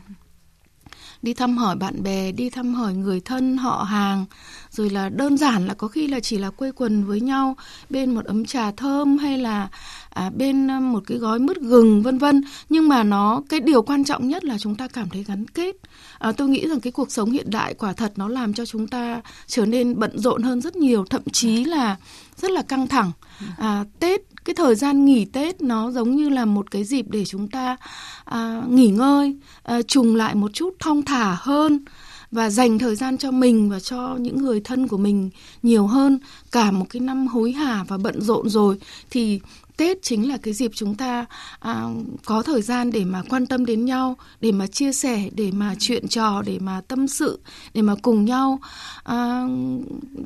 đi 1.25 1.35
thăm 1.35 1.57
hỏi 1.57 1.77
bạn 1.77 2.03
bè, 2.03 2.33
đi 2.33 2.51
thăm 2.51 2.75
hỏi 2.75 2.95
người 2.95 3.21
thân, 3.21 3.57
họ 3.57 3.83
hàng, 3.83 4.25
rồi 4.71 4.91
là 4.91 5.09
đơn 5.09 5.37
giản 5.37 5.67
là 5.67 5.75
có 5.75 5.89
khi 5.89 6.07
là 6.07 6.21
chỉ 6.21 6.39
là 6.39 6.51
quây 6.51 6.73
quần 6.73 7.05
với 7.05 7.21
nhau 7.21 7.57
bên 7.91 8.15
một 8.15 8.25
ấm 8.25 8.45
trà 8.45 8.71
thơm 8.71 9.19
hay 9.19 9.39
là 9.39 9.69
à, 10.15 10.31
bên 10.31 10.71
à, 10.71 10.81
một 10.81 11.03
cái 11.07 11.19
gói 11.19 11.39
mứt 11.39 11.61
gừng 11.61 12.03
vân 12.03 12.19
vân. 12.19 12.43
Nhưng 12.69 12.89
mà 12.89 13.03
nó 13.03 13.43
cái 13.49 13.61
điều 13.61 13.83
quan 13.83 14.05
trọng 14.05 14.29
nhất 14.29 14.45
là 14.45 14.59
chúng 14.59 14.75
ta 14.75 14.89
cảm 14.89 15.09
thấy 15.09 15.25
gắn 15.25 15.47
kết. 15.47 15.77
À, 16.19 16.33
tôi 16.33 16.49
nghĩ 16.49 16.69
rằng 16.69 16.81
cái 16.81 16.93
cuộc 16.93 17.11
sống 17.11 17.31
hiện 17.31 17.51
đại 17.51 17.75
quả 17.75 17.93
thật 17.93 18.13
nó 18.17 18.29
làm 18.29 18.55
cho 18.55 18.67
chúng 18.67 18.87
ta 18.87 19.21
trở 19.47 19.67
nên 19.67 19.99
bận 19.99 20.19
rộn 20.19 20.43
hơn 20.43 20.61
rất 20.61 20.77
nhiều, 20.77 21.05
thậm 21.11 21.23
chí 21.33 21.65
là 21.65 21.97
rất 22.37 22.51
là 22.51 22.63
căng 22.63 22.87
thẳng. 22.87 23.13
À, 23.59 23.85
Tết 24.01 24.21
cái 24.45 24.55
thời 24.55 24.75
gian 24.75 25.05
nghỉ 25.05 25.25
Tết 25.25 25.63
nó 25.63 25.91
giống 25.91 26.17
như 26.17 26.29
là 26.29 26.45
một 26.45 26.71
cái 26.71 26.85
dịp 26.85 27.07
để 27.09 27.25
chúng 27.25 27.49
ta 27.49 27.77
à, 28.25 28.63
nghỉ 28.69 28.89
ngơi, 28.89 29.37
à, 29.63 29.83
trùng 29.83 30.17
lại 30.17 30.35
một 30.35 30.51
chút 30.55 30.75
thong 30.81 31.03
thả 31.03 31.37
hơn 31.41 31.85
và 32.31 32.51
dành 32.51 32.79
thời 32.79 32.97
gian 32.97 33.19
cho 33.19 33.31
mình 33.31 33.71
và 33.71 33.81
cho 33.81 34.17
những 34.21 34.43
người 34.43 34.61
thân 34.61 34.89
của 34.89 34.97
mình 34.97 35.31
nhiều 35.63 35.87
hơn 35.87 36.19
cả 36.53 36.71
một 36.71 36.87
cái 36.91 37.01
năm 37.01 37.27
hối 37.27 37.53
hả 37.53 37.85
và 37.89 37.99
bận 37.99 38.21
rộn 38.21 38.49
rồi 38.49 38.79
thì 39.11 39.41
Tết 39.77 40.03
chính 40.03 40.29
là 40.29 40.37
cái 40.37 40.55
dịp 40.55 40.71
chúng 40.75 40.95
ta 40.95 41.27
à, 41.59 41.85
có 42.25 42.43
thời 42.43 42.63
gian 42.63 42.91
để 42.91 43.05
mà 43.05 43.23
quan 43.29 43.47
tâm 43.47 43.67
đến 43.67 43.85
nhau, 43.85 44.17
để 44.41 44.53
mà 44.53 44.67
chia 44.67 44.93
sẻ, 44.93 45.31
để 45.35 45.51
mà 45.53 45.75
chuyện 45.79 46.09
trò, 46.09 46.43
để 46.43 46.59
mà 46.61 46.81
tâm 46.89 47.09
sự, 47.09 47.39
để 47.75 47.83
mà 47.83 47.95
cùng 48.03 48.25
nhau. 48.25 48.61
À, 49.03 49.47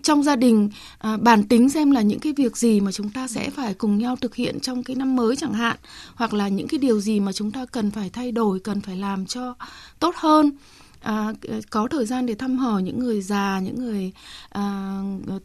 trong 0.03 0.23
gia 0.23 0.37
đình 0.37 0.71
à, 0.99 1.17
bàn 1.17 1.49
tính 1.49 1.69
xem 1.69 1.91
là 1.91 2.03
những 2.03 2.21
cái 2.21 2.33
việc 2.37 2.57
gì 2.57 2.81
mà 2.81 2.93
chúng 2.93 3.11
ta 3.11 3.29
sẽ 3.29 3.51
phải 3.51 3.75
cùng 3.75 3.99
nhau 3.99 4.17
thực 4.17 4.35
hiện 4.35 4.61
trong 4.61 4.85
cái 4.85 4.97
năm 4.97 5.17
mới 5.17 5.37
chẳng 5.37 5.55
hạn, 5.55 5.77
hoặc 6.15 6.35
là 6.35 6.49
những 6.49 6.69
cái 6.69 6.79
điều 6.79 7.01
gì 7.01 7.21
mà 7.21 7.33
chúng 7.33 7.51
ta 7.51 7.67
cần 7.67 7.91
phải 7.91 8.11
thay 8.11 8.33
đổi, 8.33 8.61
cần 8.61 8.81
phải 8.81 8.97
làm 8.97 9.27
cho 9.27 9.55
tốt 9.99 10.15
hơn 10.17 10.51
à, 11.01 11.33
có 11.71 11.89
thời 11.91 12.07
gian 12.07 12.27
để 12.27 12.35
thăm 12.35 12.57
hỏi 12.59 12.83
những 12.83 12.99
người 12.99 13.23
già 13.23 13.61
những 13.61 13.79
người 13.79 14.13
à, 14.49 14.99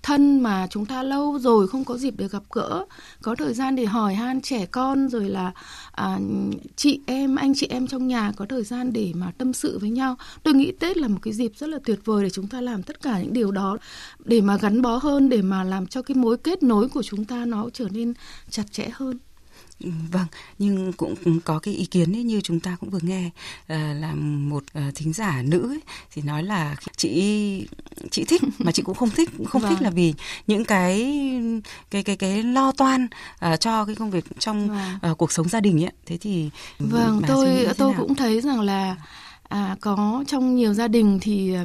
thân 0.04 0.40
mà 0.40 0.68
chúng 0.70 0.86
ta 0.86 1.04
lâu 1.04 1.40
rồi 1.40 1.68
không 1.68 1.84
có 1.84 1.98
dịp 1.98 2.14
để 2.18 2.28
gặp 2.28 2.44
gỡ. 2.52 2.86
Có 3.22 3.36
thời 3.36 3.54
gian 3.54 3.76
để 3.76 3.86
hỏi 3.86 4.16
han 4.16 4.42
trẻ 4.42 4.66
con 4.66 5.10
rồi 5.10 5.30
là 5.30 5.52
à, 5.92 6.20
chị 6.76 7.00
em 7.06 7.36
anh 7.36 7.54
chị 7.56 7.68
em 7.70 7.88
trong 7.88 8.08
nhà 8.08 8.32
có 8.36 8.46
thời 8.50 8.64
gian 8.64 8.94
để 8.94 9.12
mà 9.16 9.32
tâm 9.38 9.54
sự 9.54 9.80
với 9.80 9.90
nhau. 9.90 10.16
Tôi 10.44 10.54
nghĩ 10.54 10.72
tết 10.80 10.98
là 10.98 11.08
một 11.08 11.20
cái 11.22 11.34
dịp 11.34 11.52
rất 11.58 11.70
là 11.70 11.80
tuyệt 11.86 12.00
vời 12.06 12.24
để 12.24 12.30
chúng 12.30 12.48
ta 12.48 12.62
làm 12.62 12.84
tất 12.84 13.02
cả 13.02 13.22
những 13.22 13.34
điều 13.34 13.52
đó 13.52 13.78
để 14.26 14.42
mà 14.42 14.58
gắn 14.58 14.82
bó 14.82 14.98
hơn 14.98 15.30
để 15.30 15.42
mà 15.42 15.64
làm 15.64 15.88
cho 15.88 16.02
cái 16.02 16.16
mối 16.16 16.38
kết 16.38 16.64
nối 16.64 16.90
của 16.90 17.04
chúng 17.04 17.26
ta 17.26 17.46
nó 17.46 17.70
trở 17.74 17.88
nên 17.92 18.14
chặt 18.50 18.72
chẽ 18.72 18.90
hơn 18.94 19.20
vâng, 20.12 20.26
nhưng 20.60 20.94
cũng 20.94 21.16
có 21.46 21.60
cái 21.60 21.74
ý 21.74 21.86
kiến 21.86 22.16
ấy, 22.16 22.24
như 22.24 22.42
chúng 22.42 22.60
ta 22.60 22.78
cũng 22.80 22.90
vừa 22.90 23.00
nghe 23.02 23.26
uh, 23.26 23.32
là 24.02 24.14
một 24.16 24.64
uh, 24.78 24.96
thính 24.96 25.14
giả 25.14 25.42
nữ 25.46 25.70
ấy, 25.70 25.82
thì 26.14 26.22
nói 26.22 26.44
là 26.44 26.76
chị 26.98 27.68
chị 28.12 28.24
thích 28.28 28.42
mà 28.58 28.72
chị 28.72 28.84
cũng 28.84 28.96
không 28.96 29.10
thích 29.10 29.30
không 29.48 29.62
vâng. 29.62 29.72
thích 29.72 29.82
là 29.82 29.90
vì 29.90 30.14
những 30.48 30.66
cái 30.66 31.22
cái 31.92 32.04
cái 32.04 32.16
cái 32.16 32.44
lo 32.44 32.72
toan 32.72 33.08
uh, 33.54 33.60
cho 33.60 33.86
cái 33.86 33.96
công 33.96 34.12
việc 34.12 34.26
trong 34.40 34.70
vâng. 34.70 35.12
uh, 35.12 35.18
cuộc 35.18 35.32
sống 35.32 35.50
gia 35.50 35.60
đình 35.60 35.84
ấy. 35.84 35.92
Thế 36.06 36.18
thì 36.18 36.50
vâng 36.80 37.22
tôi 37.28 37.68
tôi 37.78 37.92
nào? 37.92 38.02
cũng 38.02 38.16
thấy 38.16 38.42
rằng 38.42 38.62
là 38.62 38.96
à, 39.54 39.76
có 39.82 40.24
trong 40.28 40.56
nhiều 40.56 40.74
gia 40.74 40.88
đình 40.88 41.20
thì 41.22 41.56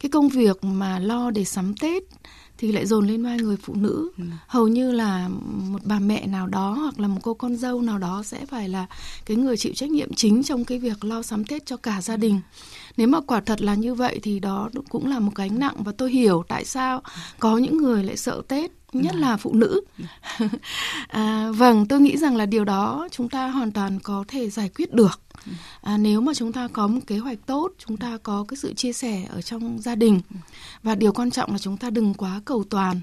cái 0.00 0.10
công 0.10 0.28
việc 0.28 0.64
mà 0.64 0.98
lo 0.98 1.30
để 1.30 1.44
sắm 1.44 1.74
Tết 1.74 2.02
thì 2.58 2.72
lại 2.72 2.86
dồn 2.86 3.06
lên 3.06 3.22
vai 3.22 3.38
người 3.38 3.56
phụ 3.56 3.74
nữ. 3.74 4.10
Ừ. 4.18 4.24
hầu 4.46 4.68
như 4.68 4.92
là 4.92 5.28
một 5.70 5.80
bà 5.84 5.98
mẹ 5.98 6.26
nào 6.26 6.46
đó 6.46 6.70
hoặc 6.70 7.00
là 7.00 7.08
một 7.08 7.20
cô 7.22 7.34
con 7.34 7.56
dâu 7.56 7.82
nào 7.82 7.98
đó 7.98 8.22
sẽ 8.26 8.46
phải 8.46 8.68
là 8.68 8.86
cái 9.26 9.36
người 9.36 9.56
chịu 9.56 9.72
trách 9.74 9.90
nhiệm 9.90 10.14
chính 10.14 10.42
trong 10.42 10.64
cái 10.64 10.78
việc 10.78 11.04
lo 11.04 11.22
sắm 11.22 11.44
tết 11.44 11.66
cho 11.66 11.76
cả 11.76 12.02
gia 12.02 12.16
đình. 12.16 12.40
Nếu 12.96 13.08
mà 13.08 13.20
quả 13.20 13.40
thật 13.40 13.60
là 13.60 13.74
như 13.74 13.94
vậy 13.94 14.20
thì 14.22 14.40
đó 14.40 14.70
cũng 14.88 15.06
là 15.06 15.18
một 15.18 15.34
gánh 15.34 15.58
nặng 15.58 15.74
và 15.78 15.92
tôi 15.98 16.10
hiểu 16.10 16.44
tại 16.48 16.64
sao 16.64 17.02
có 17.38 17.58
những 17.58 17.76
người 17.76 18.04
lại 18.04 18.16
sợ 18.16 18.42
tết 18.48 18.70
nhất 18.92 19.14
ừ. 19.14 19.20
là 19.20 19.36
phụ 19.36 19.52
nữ. 19.54 19.80
À, 21.08 21.50
vâng 21.50 21.86
tôi 21.86 22.00
nghĩ 22.00 22.16
rằng 22.16 22.36
là 22.36 22.46
điều 22.46 22.64
đó 22.64 23.08
chúng 23.10 23.28
ta 23.28 23.48
hoàn 23.48 23.72
toàn 23.72 24.00
có 24.00 24.24
thể 24.28 24.50
giải 24.50 24.68
quyết 24.68 24.92
được 24.94 25.20
à, 25.80 25.98
nếu 25.98 26.20
mà 26.20 26.34
chúng 26.34 26.52
ta 26.52 26.68
có 26.72 26.86
một 26.86 27.00
kế 27.06 27.18
hoạch 27.18 27.38
tốt 27.46 27.72
chúng 27.86 27.96
ta 27.96 28.18
có 28.22 28.44
cái 28.48 28.56
sự 28.56 28.74
chia 28.74 28.92
sẻ 28.92 29.24
ở 29.28 29.42
trong 29.42 29.78
gia 29.80 29.94
đình 29.94 30.20
và 30.82 30.94
điều 30.94 31.12
quan 31.12 31.30
trọng 31.30 31.52
là 31.52 31.58
chúng 31.58 31.76
ta 31.76 31.90
đừng 31.90 32.14
quá 32.14 32.40
cầu 32.44 32.64
toàn. 32.70 33.00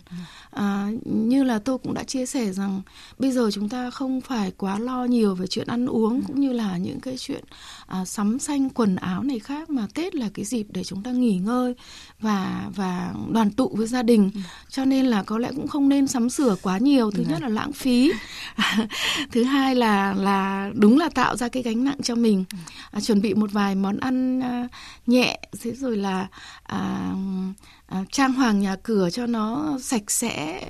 À, 0.52 0.88
như 1.06 1.44
là 1.44 1.60
tôi 1.60 1.78
cũng 1.78 1.94
đã 1.94 2.04
chia 2.04 2.26
sẻ 2.26 2.52
rằng 2.52 2.82
bây 3.20 3.32
giờ 3.32 3.50
chúng 3.54 3.70
ta 3.70 3.90
không 3.90 4.22
phải 4.22 4.52
quá 4.58 4.80
lo 4.80 5.06
nhiều 5.06 5.36
về 5.36 5.48
chuyện 5.48 5.68
ăn 5.68 5.86
uống 5.86 6.22
cũng 6.22 6.40
như 6.40 6.54
là 6.54 6.78
những 6.78 7.00
cái 7.00 7.16
chuyện 7.18 7.44
à, 7.88 8.06
sắm 8.06 8.40
xanh 8.40 8.70
quần 8.70 8.96
áo 8.96 9.24
này 9.24 9.40
khác 9.40 9.70
mà 9.70 9.88
tết 9.94 10.16
là 10.16 10.30
cái 10.34 10.46
dịp 10.46 10.68
để 10.70 10.84
chúng 10.84 11.04
ta 11.04 11.12
nghỉ 11.12 11.38
ngơi 11.38 11.76
và 12.20 12.70
và 12.76 13.14
đoàn 13.32 13.52
tụ 13.52 13.76
với 13.76 13.88
gia 13.88 14.04
đình. 14.04 14.32
Cho 14.70 14.86
nên 14.86 15.06
là 15.06 15.24
có 15.24 15.38
lẽ 15.38 15.52
cũng 15.56 15.68
không 15.68 15.90
nên 15.90 16.08
sắm 16.08 16.30
sửa 16.30 16.56
quá 16.62 16.78
nhiều 16.78 17.12
thứ 17.12 17.24
nhất 17.30 17.42
là 17.42 17.50
lãng 17.50 17.74
phí. 17.74 18.12
Thứ 19.32 19.44
hai 19.44 19.76
là 19.76 20.14
là 20.14 20.72
đúng 20.74 20.98
là 20.98 21.10
tạo 21.10 21.36
ra 21.36 21.48
cái 21.50 21.64
gánh 21.64 21.84
nặng 21.84 21.98
cho 22.04 22.16
mình 22.16 22.23
à, 22.92 23.02
chuẩn 23.02 23.22
bị 23.22 23.34
một 23.34 23.52
vài 23.52 23.76
món 23.76 23.98
ăn 23.98 24.40
à, 24.40 24.68
nhẹ 25.08 25.40
thế 25.62 25.72
rồi 25.72 25.98
là 25.98 26.28
à, 26.64 27.14
à, 27.88 28.04
trang 28.12 28.34
hoàng 28.34 28.60
nhà 28.60 28.76
cửa 28.84 29.10
cho 29.10 29.26
nó 29.26 29.78
sạch 29.82 30.12
sẽ 30.12 30.62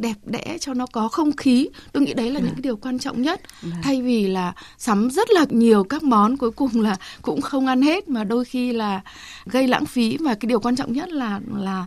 đẹp 0.00 0.14
đẽ 0.24 0.56
cho 0.60 0.74
nó 0.74 0.86
có 0.86 1.08
không 1.08 1.36
khí. 1.36 1.68
Tôi 1.92 2.02
nghĩ 2.02 2.14
đấy 2.14 2.30
là 2.30 2.40
những 2.40 2.52
cái 2.52 2.62
điều 2.62 2.76
quan 2.76 2.98
trọng 2.98 3.22
nhất. 3.22 3.40
Thay 3.82 4.02
vì 4.02 4.26
là 4.26 4.52
sắm 4.78 5.10
rất 5.10 5.30
là 5.30 5.46
nhiều 5.50 5.84
các 5.84 6.02
món 6.02 6.36
cuối 6.36 6.50
cùng 6.50 6.80
là 6.80 6.96
cũng 7.22 7.40
không 7.40 7.66
ăn 7.66 7.82
hết 7.82 8.08
mà 8.08 8.24
đôi 8.24 8.44
khi 8.44 8.72
là 8.72 9.00
gây 9.46 9.68
lãng 9.68 9.86
phí. 9.86 10.16
Và 10.16 10.34
cái 10.34 10.46
điều 10.46 10.60
quan 10.60 10.76
trọng 10.76 10.92
nhất 10.92 11.08
là 11.08 11.40
là 11.56 11.86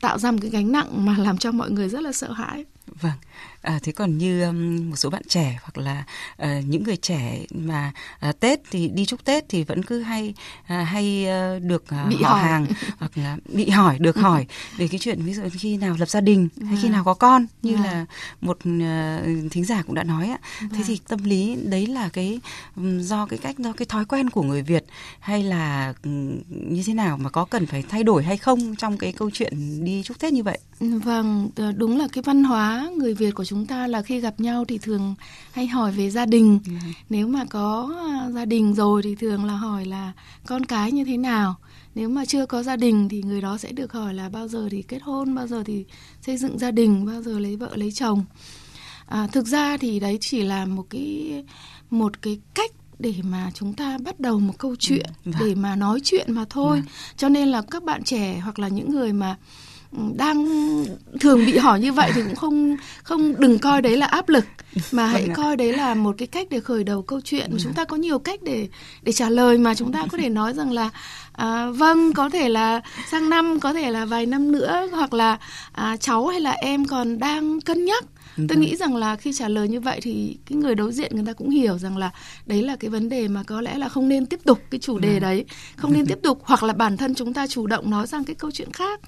tạo 0.00 0.18
ra 0.18 0.30
một 0.30 0.38
cái 0.42 0.50
gánh 0.50 0.72
nặng 0.72 1.06
mà 1.06 1.16
làm 1.18 1.38
cho 1.38 1.52
mọi 1.52 1.70
người 1.70 1.88
rất 1.88 2.02
là 2.02 2.12
sợ 2.12 2.32
hãi. 2.32 2.64
Vâng 3.00 3.12
À, 3.62 3.78
thế 3.82 3.92
còn 3.92 4.18
như 4.18 4.42
um, 4.42 4.90
một 4.90 4.96
số 4.96 5.10
bạn 5.10 5.22
trẻ 5.28 5.58
hoặc 5.62 5.78
là 5.78 6.04
uh, 6.42 6.64
những 6.66 6.82
người 6.82 6.96
trẻ 6.96 7.44
mà 7.54 7.92
uh, 8.28 8.40
Tết 8.40 8.60
thì 8.70 8.88
đi 8.88 9.06
chúc 9.06 9.24
Tết 9.24 9.48
thì 9.48 9.64
vẫn 9.64 9.82
cứ 9.82 10.00
hay 10.00 10.34
uh, 10.62 10.86
hay 10.86 11.26
uh, 11.56 11.62
được 11.62 11.84
uh, 12.02 12.08
bị 12.08 12.16
họ 12.22 12.30
hỏi. 12.30 12.42
hàng 12.42 12.66
hoặc 12.98 13.18
là 13.18 13.36
bị 13.48 13.68
hỏi 13.70 13.98
được 13.98 14.16
hỏi 14.16 14.46
về 14.76 14.88
cái 14.88 14.98
chuyện 14.98 15.22
ví 15.22 15.34
dụ 15.34 15.42
khi 15.52 15.76
nào 15.76 15.96
lập 15.98 16.08
gia 16.08 16.20
đình 16.20 16.48
hay 16.66 16.78
khi 16.82 16.88
nào 16.88 17.04
có 17.04 17.14
con 17.14 17.46
như 17.62 17.76
à. 17.76 17.82
là 17.84 18.06
một 18.40 18.58
uh, 18.58 19.52
thính 19.52 19.64
giả 19.64 19.82
cũng 19.82 19.94
đã 19.94 20.02
nói 20.02 20.28
ạ. 20.28 20.38
Thế 20.60 20.84
thì 20.86 21.00
tâm 21.08 21.24
lý 21.24 21.56
đấy 21.64 21.86
là 21.86 22.08
cái 22.08 22.40
um, 22.76 23.00
do 23.00 23.26
cái 23.26 23.38
cách 23.38 23.58
do 23.58 23.72
cái 23.72 23.86
thói 23.86 24.04
quen 24.04 24.30
của 24.30 24.42
người 24.42 24.62
Việt 24.62 24.84
hay 25.20 25.42
là 25.42 25.94
um, 26.04 26.38
như 26.48 26.82
thế 26.86 26.94
nào 26.94 27.18
mà 27.18 27.30
có 27.30 27.44
cần 27.44 27.66
phải 27.66 27.84
thay 27.88 28.02
đổi 28.02 28.22
hay 28.22 28.36
không 28.36 28.76
trong 28.76 28.98
cái 28.98 29.12
câu 29.12 29.30
chuyện 29.30 29.84
đi 29.84 30.02
chúc 30.02 30.18
Tết 30.18 30.32
như 30.32 30.42
vậy? 30.42 30.58
Vâng, 30.80 31.50
đúng 31.76 31.98
là 31.98 32.08
cái 32.12 32.22
văn 32.22 32.44
hóa 32.44 32.90
người 32.96 33.14
Việt 33.14 33.30
của 33.34 33.44
chúng 33.44 33.51
ta 33.66 33.86
là 33.86 34.02
khi 34.02 34.20
gặp 34.20 34.40
nhau 34.40 34.64
thì 34.64 34.78
thường 34.78 35.14
hay 35.52 35.66
hỏi 35.66 35.92
về 35.92 36.10
gia 36.10 36.26
đình. 36.26 36.60
Ừ. 36.66 36.72
nếu 37.08 37.28
mà 37.28 37.44
có 37.50 37.94
à, 38.10 38.30
gia 38.30 38.44
đình 38.44 38.74
rồi 38.74 39.02
thì 39.02 39.14
thường 39.14 39.44
là 39.44 39.56
hỏi 39.56 39.84
là 39.84 40.12
con 40.46 40.66
cái 40.66 40.92
như 40.92 41.04
thế 41.04 41.16
nào. 41.16 41.54
Nếu 41.94 42.08
mà 42.08 42.24
chưa 42.24 42.46
có 42.46 42.62
gia 42.62 42.76
đình 42.76 43.08
thì 43.08 43.22
người 43.22 43.40
đó 43.40 43.58
sẽ 43.58 43.72
được 43.72 43.92
hỏi 43.92 44.14
là 44.14 44.28
bao 44.28 44.48
giờ 44.48 44.68
thì 44.70 44.82
kết 44.82 45.02
hôn 45.02 45.34
bao 45.34 45.46
giờ 45.46 45.62
thì 45.66 45.84
xây 46.26 46.36
dựng 46.36 46.58
gia 46.58 46.70
đình 46.70 47.06
bao 47.06 47.22
giờ 47.22 47.38
lấy 47.38 47.56
vợ 47.56 47.70
lấy 47.74 47.92
chồng. 47.92 48.24
À, 49.06 49.26
thực 49.26 49.46
ra 49.46 49.76
thì 49.76 50.00
đấy 50.00 50.18
chỉ 50.20 50.42
là 50.42 50.66
một 50.66 50.86
cái 50.90 51.44
một 51.90 52.22
cái 52.22 52.40
cách 52.54 52.70
để 52.98 53.14
mà 53.22 53.50
chúng 53.54 53.72
ta 53.72 53.98
bắt 53.98 54.20
đầu 54.20 54.40
một 54.40 54.54
câu 54.58 54.76
chuyện 54.78 55.06
ừ, 55.24 55.32
để 55.40 55.54
mà 55.54 55.76
nói 55.76 56.00
chuyện 56.04 56.32
mà 56.32 56.44
thôi. 56.50 56.80
Vâng. 56.80 56.88
cho 57.16 57.28
nên 57.28 57.48
là 57.48 57.62
các 57.62 57.82
bạn 57.82 58.04
trẻ 58.04 58.38
hoặc 58.38 58.58
là 58.58 58.68
những 58.68 58.90
người 58.90 59.12
mà 59.12 59.36
đang 60.16 60.46
thường 61.20 61.46
bị 61.46 61.58
hỏi 61.58 61.80
như 61.80 61.92
vậy 61.92 62.10
thì 62.14 62.22
cũng 62.22 62.36
không 62.36 62.76
không 63.02 63.40
đừng 63.40 63.58
coi 63.58 63.82
đấy 63.82 63.96
là 63.96 64.06
áp 64.06 64.28
lực 64.28 64.44
mà 64.92 65.06
hãy 65.06 65.22
vâng 65.22 65.34
coi 65.34 65.56
đấy 65.56 65.72
là 65.72 65.94
một 65.94 66.14
cái 66.18 66.28
cách 66.28 66.46
để 66.50 66.60
khởi 66.60 66.84
đầu 66.84 67.02
câu 67.02 67.20
chuyện. 67.20 67.50
Vâng. 67.50 67.60
chúng 67.62 67.72
ta 67.72 67.84
có 67.84 67.96
nhiều 67.96 68.18
cách 68.18 68.42
để 68.42 68.68
để 69.02 69.12
trả 69.12 69.30
lời 69.30 69.58
mà 69.58 69.74
chúng 69.74 69.92
ta 69.92 70.06
có 70.12 70.18
thể 70.18 70.28
nói 70.28 70.54
rằng 70.54 70.72
là 70.72 70.90
à, 71.32 71.66
vâng 71.70 72.12
có 72.12 72.30
thể 72.30 72.48
là 72.48 72.80
sang 73.10 73.30
năm 73.30 73.60
có 73.60 73.72
thể 73.72 73.90
là 73.90 74.04
vài 74.04 74.26
năm 74.26 74.52
nữa 74.52 74.88
hoặc 74.92 75.14
là 75.14 75.38
à, 75.72 75.96
cháu 75.96 76.26
hay 76.26 76.40
là 76.40 76.50
em 76.50 76.84
còn 76.84 77.18
đang 77.18 77.60
cân 77.60 77.84
nhắc. 77.84 78.04
Tôi 78.36 78.46
vâng. 78.48 78.60
nghĩ 78.60 78.76
rằng 78.76 78.96
là 78.96 79.16
khi 79.16 79.32
trả 79.32 79.48
lời 79.48 79.68
như 79.68 79.80
vậy 79.80 79.98
thì 80.02 80.36
cái 80.46 80.56
người 80.58 80.74
đối 80.74 80.92
diện 80.92 81.10
người 81.14 81.24
ta 81.26 81.32
cũng 81.32 81.50
hiểu 81.50 81.78
rằng 81.78 81.96
là 81.96 82.10
đấy 82.46 82.62
là 82.62 82.76
cái 82.76 82.90
vấn 82.90 83.08
đề 83.08 83.28
mà 83.28 83.42
có 83.42 83.60
lẽ 83.60 83.78
là 83.78 83.88
không 83.88 84.08
nên 84.08 84.26
tiếp 84.26 84.40
tục 84.44 84.58
cái 84.70 84.80
chủ 84.80 84.98
đề 84.98 85.20
đấy 85.20 85.44
không 85.76 85.92
nên 85.92 86.06
tiếp 86.06 86.18
tục 86.22 86.42
hoặc 86.44 86.62
là 86.62 86.72
bản 86.72 86.96
thân 86.96 87.14
chúng 87.14 87.34
ta 87.34 87.46
chủ 87.46 87.66
động 87.66 87.90
nói 87.90 88.06
sang 88.06 88.24
cái 88.24 88.34
câu 88.34 88.50
chuyện 88.50 88.72
khác 88.72 89.00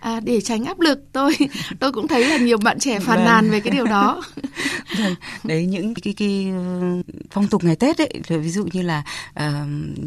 à, 0.00 0.20
để 0.20 0.40
tránh 0.40 0.64
áp 0.64 0.80
lực 0.80 1.00
tôi 1.12 1.36
tôi 1.80 1.92
cũng 1.92 2.08
thấy 2.08 2.26
là 2.28 2.36
nhiều 2.36 2.58
bạn 2.58 2.78
trẻ 2.78 2.98
phàn 2.98 3.16
vâng. 3.16 3.24
nàn 3.24 3.50
về 3.50 3.60
cái 3.60 3.70
điều 3.70 3.84
đó 3.84 4.22
vâng. 4.98 5.14
đấy 5.44 5.66
những 5.66 5.94
cái, 5.94 6.14
cái 6.16 6.46
ờ, 6.52 6.82
phong 7.30 7.48
tục 7.48 7.64
ngày 7.64 7.76
tết 7.76 7.98
ấy 7.98 8.20
ví 8.28 8.50
dụ 8.50 8.68
như 8.72 8.82
là 8.82 9.02
uh, 9.40 9.44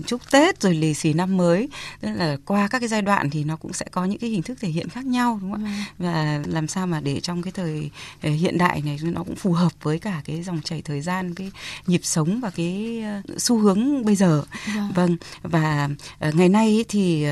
chúc 0.08 0.32
tết 0.32 0.62
rồi 0.62 0.74
lì 0.74 0.94
xì 0.94 1.14
năm 1.14 1.38
mới 1.38 1.70
tức 2.02 2.10
là 2.16 2.38
qua 2.46 2.68
các 2.68 2.80
cái 2.80 2.90
giai 2.90 3.02
đoạn 3.02 3.30
thì 3.30 3.44
nó 3.44 3.56
cũng 3.56 3.74
sẽ 3.74 3.86
có 3.92 4.06
những 4.06 4.20
cái 4.20 4.30
hình 4.30 4.42
thức 4.42 4.58
thể 4.62 4.70
hiện 4.70 4.90
khác 4.90 5.06
nhau 5.06 5.40
đúng 5.42 5.52
không 5.52 5.66
ạ 5.66 5.86
vâng. 5.98 6.08
và 6.12 6.40
làm 6.48 6.68
sao 6.68 6.88
mà 6.88 7.00
để 7.00 7.20
trong 7.20 7.42
cái 7.42 7.52
thời 7.52 7.90
ờ, 8.22 8.30
hiện 8.30 8.58
đại 8.58 8.82
này 8.86 9.00
nó 9.04 9.24
cũng 9.24 9.36
phù 9.36 9.54
hợp 9.54 9.72
với 9.82 10.00
cả 10.00 10.22
cái 10.26 10.44
dòng 10.44 10.62
chảy 10.62 10.82
thời 10.82 11.02
gian 11.02 11.36
cái 11.36 11.52
nhịp 11.88 12.02
sống 12.04 12.40
và 12.42 12.50
cái 12.50 13.04
xu 13.38 13.58
hướng 13.58 14.06
bây 14.06 14.16
giờ 14.16 14.44
vâng, 14.76 14.92
vâng. 14.96 15.18
và 15.44 15.90
uh, 16.28 16.36
ngày 16.36 16.50
nay 16.50 16.86
thì 16.90 17.26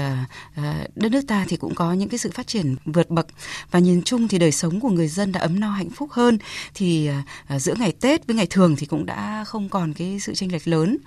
uh, 0.57 0.63
đất 0.95 1.11
nước 1.11 1.21
ta 1.27 1.45
thì 1.47 1.57
cũng 1.57 1.75
có 1.75 1.93
những 1.93 2.09
cái 2.09 2.17
sự 2.17 2.31
phát 2.33 2.47
triển 2.49 2.75
vượt 2.85 3.09
bậc. 3.09 3.27
Và 3.71 3.79
nhìn 3.79 4.01
chung 4.01 4.27
thì 4.27 4.37
đời 4.37 4.51
sống 4.51 4.79
của 4.79 4.89
người 4.89 5.07
dân 5.07 5.31
đã 5.31 5.39
ấm 5.39 5.59
no, 5.59 5.69
hạnh 5.69 5.89
phúc 5.89 6.09
hơn. 6.11 6.37
Thì 6.73 7.09
à, 7.47 7.59
giữa 7.59 7.73
ngày 7.79 7.91
Tết 7.91 8.27
với 8.27 8.35
ngày 8.35 8.47
thường 8.49 8.75
thì 8.75 8.85
cũng 8.85 9.05
đã 9.05 9.43
không 9.47 9.69
còn 9.69 9.93
cái 9.93 10.19
sự 10.19 10.33
chênh 10.35 10.51
lệch 10.51 10.67
lớn. 10.67 10.97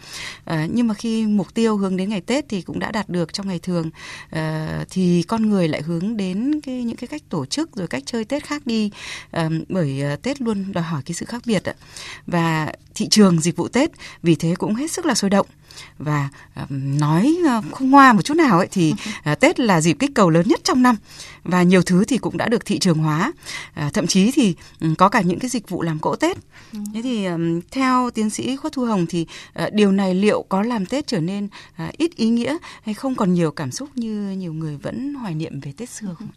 À, 0.44 0.66
nhưng 0.72 0.87
mà 0.88 0.94
khi 0.94 1.26
mục 1.26 1.54
tiêu 1.54 1.76
hướng 1.76 1.96
đến 1.96 2.08
ngày 2.08 2.20
Tết 2.20 2.49
thì 2.49 2.62
cũng 2.62 2.78
đã 2.78 2.92
đạt 2.92 3.08
được 3.08 3.32
trong 3.32 3.49
ngày 3.49 3.58
thường. 3.58 3.90
À, 4.30 4.84
thì 4.90 5.22
con 5.22 5.50
người 5.50 5.68
lại 5.68 5.82
hướng 5.82 6.16
đến 6.16 6.61
cái, 6.61 6.84
những 6.84 6.96
cái 6.96 7.08
cách 7.08 7.22
tổ 7.28 7.46
chức 7.46 7.76
rồi 7.76 7.87
cách 7.87 8.02
chơi 8.06 8.25
Tết 8.25 8.44
khác 8.44 8.66
đi. 8.66 8.90
Bởi 9.68 10.02
Tết 10.22 10.40
luôn 10.40 10.72
đòi 10.72 10.84
hỏi 10.84 11.02
cái 11.04 11.14
sự 11.14 11.26
khác 11.26 11.42
biệt 11.46 11.62
và 12.26 12.72
thị 12.94 13.08
trường 13.11 13.40
dịch 13.40 13.56
vụ 13.56 13.68
Tết 13.68 13.90
vì 14.22 14.34
thế 14.34 14.54
cũng 14.58 14.75
hết 14.75 14.90
sức 14.90 15.06
là 15.06 15.14
sôi 15.14 15.30
động. 15.30 15.46
Và 15.99 16.28
uh, 16.62 16.70
nói 16.70 17.37
uh, 17.58 17.75
không 17.75 17.90
ngoa 17.90 18.12
một 18.12 18.22
chút 18.22 18.34
nào 18.34 18.58
ấy 18.58 18.68
thì 18.70 18.94
uh, 19.32 19.40
Tết 19.40 19.61
là 19.61 19.80
dịp 19.80 19.96
kích 19.99 20.11
cầu 20.14 20.30
lớn 20.30 20.49
nhất 20.49 20.61
trong 20.64 20.82
năm. 20.82 20.96
Và 21.44 21.62
nhiều 21.62 21.82
thứ 21.82 22.04
thì 22.04 22.18
cũng 22.18 22.37
đã 22.37 22.49
được 22.49 22.64
thị 22.64 22.78
trường 22.78 22.99
hóa. 22.99 23.32
Uh, 23.87 23.92
thậm 23.92 24.06
chí 24.06 24.30
thì 24.30 24.54
um, 24.80 24.94
có 24.94 25.08
cả 25.08 25.20
những 25.20 25.38
cái 25.38 25.49
dịch 25.49 25.68
vụ 25.68 25.82
làm 25.82 25.99
cỗ 25.99 26.16
Tết. 26.16 26.37
Ừ. 26.72 26.78
thế 26.94 27.02
thì 27.02 27.25
um, 27.25 27.61
theo 27.70 28.11
tiến 28.11 28.30
sĩ 28.30 28.56
Khuất 28.56 28.72
Thu 28.72 28.84
Hồng 28.84 29.06
thì 29.08 29.26
uh, 29.62 29.72
điều 29.72 29.92
này 29.92 30.14
liệu 30.14 30.42
có 30.49 30.62
làm 30.62 30.87
Tết 30.87 31.06
trở 31.06 31.20
nên 31.20 31.44
uh, 31.88 31.96
ít 31.96 32.16
ý 32.16 32.28
nghĩa 32.28 32.56
hay 32.82 32.94
không? 32.94 33.14
Còn 33.14 33.34
nhiều 33.34 33.50
cảm 33.50 33.70
xúc 33.70 33.88
như 33.94 34.30
nhiều 34.30 34.52
người 34.52 34.76
vẫn 34.76 35.14
hoài 35.14 35.34
niệm 35.34 35.61
về 35.61 35.72
Tết 35.76 35.90
xưa 35.90 36.14
không? 36.18 36.28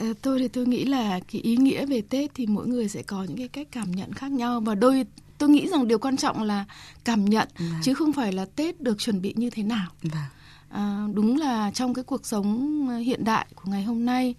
Ờ, 0.00 0.06
tôi 0.22 0.38
thì 0.38 0.48
tôi 0.48 0.66
nghĩ 0.66 0.84
là 0.84 1.20
cái 1.32 1.40
ý 1.40 1.56
nghĩa 1.56 1.86
về 1.86 2.00
Tết 2.00 2.30
thì 2.34 2.46
mỗi 2.46 2.66
người 2.66 2.88
sẽ 2.88 3.02
có 3.02 3.24
những 3.24 3.36
cái 3.36 3.48
cách 3.48 3.68
cảm 3.72 3.90
nhận 3.90 4.12
khác 4.12 4.30
nhau. 4.30 4.60
Và 4.60 4.74
đôi 4.74 5.04
tôi 5.38 5.48
nghĩ 5.48 5.68
rằng 5.68 5.88
điều 5.88 5.98
quan 5.98 6.16
trọng 6.16 6.42
là 6.42 6.64
cảm 7.04 7.24
nhận 7.24 7.48
vâng. 7.58 7.80
chứ 7.82 7.94
không 7.94 8.12
phải 8.12 8.32
là 8.32 8.46
Tết 8.56 8.80
được 8.80 8.98
chuẩn 8.98 9.20
bị 9.20 9.34
như 9.36 9.50
thế 9.50 9.62
nào. 9.62 9.88
Vâng. 10.02 10.22
À, 10.68 11.06
đúng 11.12 11.36
là 11.36 11.70
trong 11.70 11.94
cái 11.94 12.04
cuộc 12.04 12.26
sống 12.26 12.88
hiện 12.88 13.24
đại 13.24 13.46
của 13.54 13.70
ngày 13.70 13.82
hôm 13.82 14.04
nay 14.04 14.34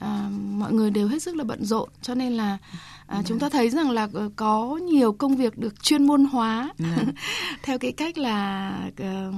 à, 0.00 0.28
mọi 0.50 0.72
người 0.72 0.90
đều 0.90 1.08
hết 1.08 1.22
sức 1.22 1.36
là 1.36 1.44
bận 1.44 1.64
rộn 1.64 1.88
cho 2.02 2.14
nên 2.14 2.32
là 2.32 2.58
à, 3.06 3.22
chúng 3.26 3.38
ta 3.38 3.48
thấy 3.48 3.70
rằng 3.70 3.90
là 3.90 4.08
ờ, 4.12 4.30
có 4.36 4.80
nhiều 4.82 5.12
công 5.12 5.36
việc 5.36 5.58
được 5.58 5.82
chuyên 5.82 6.06
môn 6.06 6.24
hóa 6.24 6.72
theo 7.62 7.78
cái 7.78 7.92
cách 7.92 8.18
là 8.18 8.72
uh, 9.02 9.34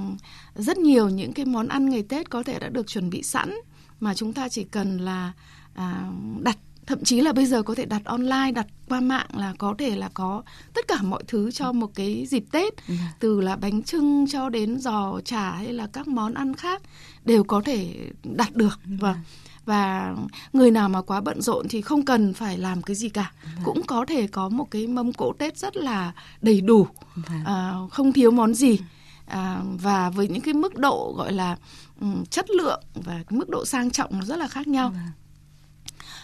rất 0.55 0.77
nhiều 0.77 1.09
những 1.09 1.33
cái 1.33 1.45
món 1.45 1.67
ăn 1.67 1.89
ngày 1.89 2.03
Tết 2.03 2.29
có 2.29 2.43
thể 2.43 2.59
đã 2.59 2.69
được 2.69 2.87
chuẩn 2.87 3.09
bị 3.09 3.23
sẵn 3.23 3.55
mà 3.99 4.13
chúng 4.13 4.33
ta 4.33 4.49
chỉ 4.49 4.63
cần 4.63 4.97
là 4.97 5.31
à, 5.75 6.09
đặt 6.39 6.57
thậm 6.87 7.03
chí 7.03 7.21
là 7.21 7.33
bây 7.33 7.45
giờ 7.45 7.63
có 7.63 7.75
thể 7.75 7.85
đặt 7.85 8.05
online 8.05 8.51
đặt 8.51 8.67
qua 8.89 8.99
mạng 8.99 9.27
là 9.33 9.53
có 9.57 9.75
thể 9.77 9.95
là 9.95 10.09
có 10.13 10.43
tất 10.73 10.87
cả 10.87 10.97
mọi 11.01 11.23
thứ 11.27 11.51
cho 11.51 11.71
một 11.71 11.91
cái 11.95 12.25
dịp 12.25 12.43
tết 12.51 12.73
từ 13.19 13.41
là 13.41 13.55
bánh 13.55 13.83
trưng 13.83 14.25
cho 14.29 14.49
đến 14.49 14.79
giò 14.79 15.19
chả 15.25 15.51
hay 15.51 15.73
là 15.73 15.87
các 15.87 16.07
món 16.07 16.33
ăn 16.33 16.53
khác 16.53 16.81
đều 17.25 17.43
có 17.43 17.61
thể 17.65 18.09
đặt 18.23 18.55
được. 18.55 18.79
Vâng. 18.85 19.17
và 19.65 20.15
người 20.53 20.71
nào 20.71 20.89
mà 20.89 21.01
quá 21.01 21.21
bận 21.21 21.41
rộn 21.41 21.67
thì 21.69 21.81
không 21.81 22.05
cần 22.05 22.33
phải 22.33 22.57
làm 22.57 22.81
cái 22.81 22.95
gì 22.95 23.09
cả. 23.09 23.31
Vâng. 23.55 23.63
cũng 23.65 23.83
có 23.83 24.05
thể 24.05 24.27
có 24.27 24.49
một 24.49 24.71
cái 24.71 24.87
mâm 24.87 25.13
cỗ 25.13 25.33
tết 25.33 25.57
rất 25.57 25.77
là 25.77 26.13
đầy 26.41 26.61
đủ. 26.61 26.87
Vâng. 27.15 27.43
à, 27.45 27.73
không 27.91 28.13
thiếu 28.13 28.31
món 28.31 28.53
gì 28.53 28.79
à, 29.25 29.61
và 29.81 30.09
với 30.09 30.27
những 30.27 30.41
cái 30.41 30.53
mức 30.53 30.75
độ 30.77 31.13
gọi 31.17 31.33
là 31.33 31.57
um, 31.99 32.23
chất 32.25 32.49
lượng 32.49 32.83
và 32.93 33.13
cái 33.13 33.39
mức 33.39 33.49
độ 33.49 33.65
sang 33.65 33.91
trọng 33.91 34.19
nó 34.19 34.25
rất 34.25 34.35
là 34.35 34.47
khác 34.47 34.67
nhau 34.67 34.91
yeah 34.95 35.26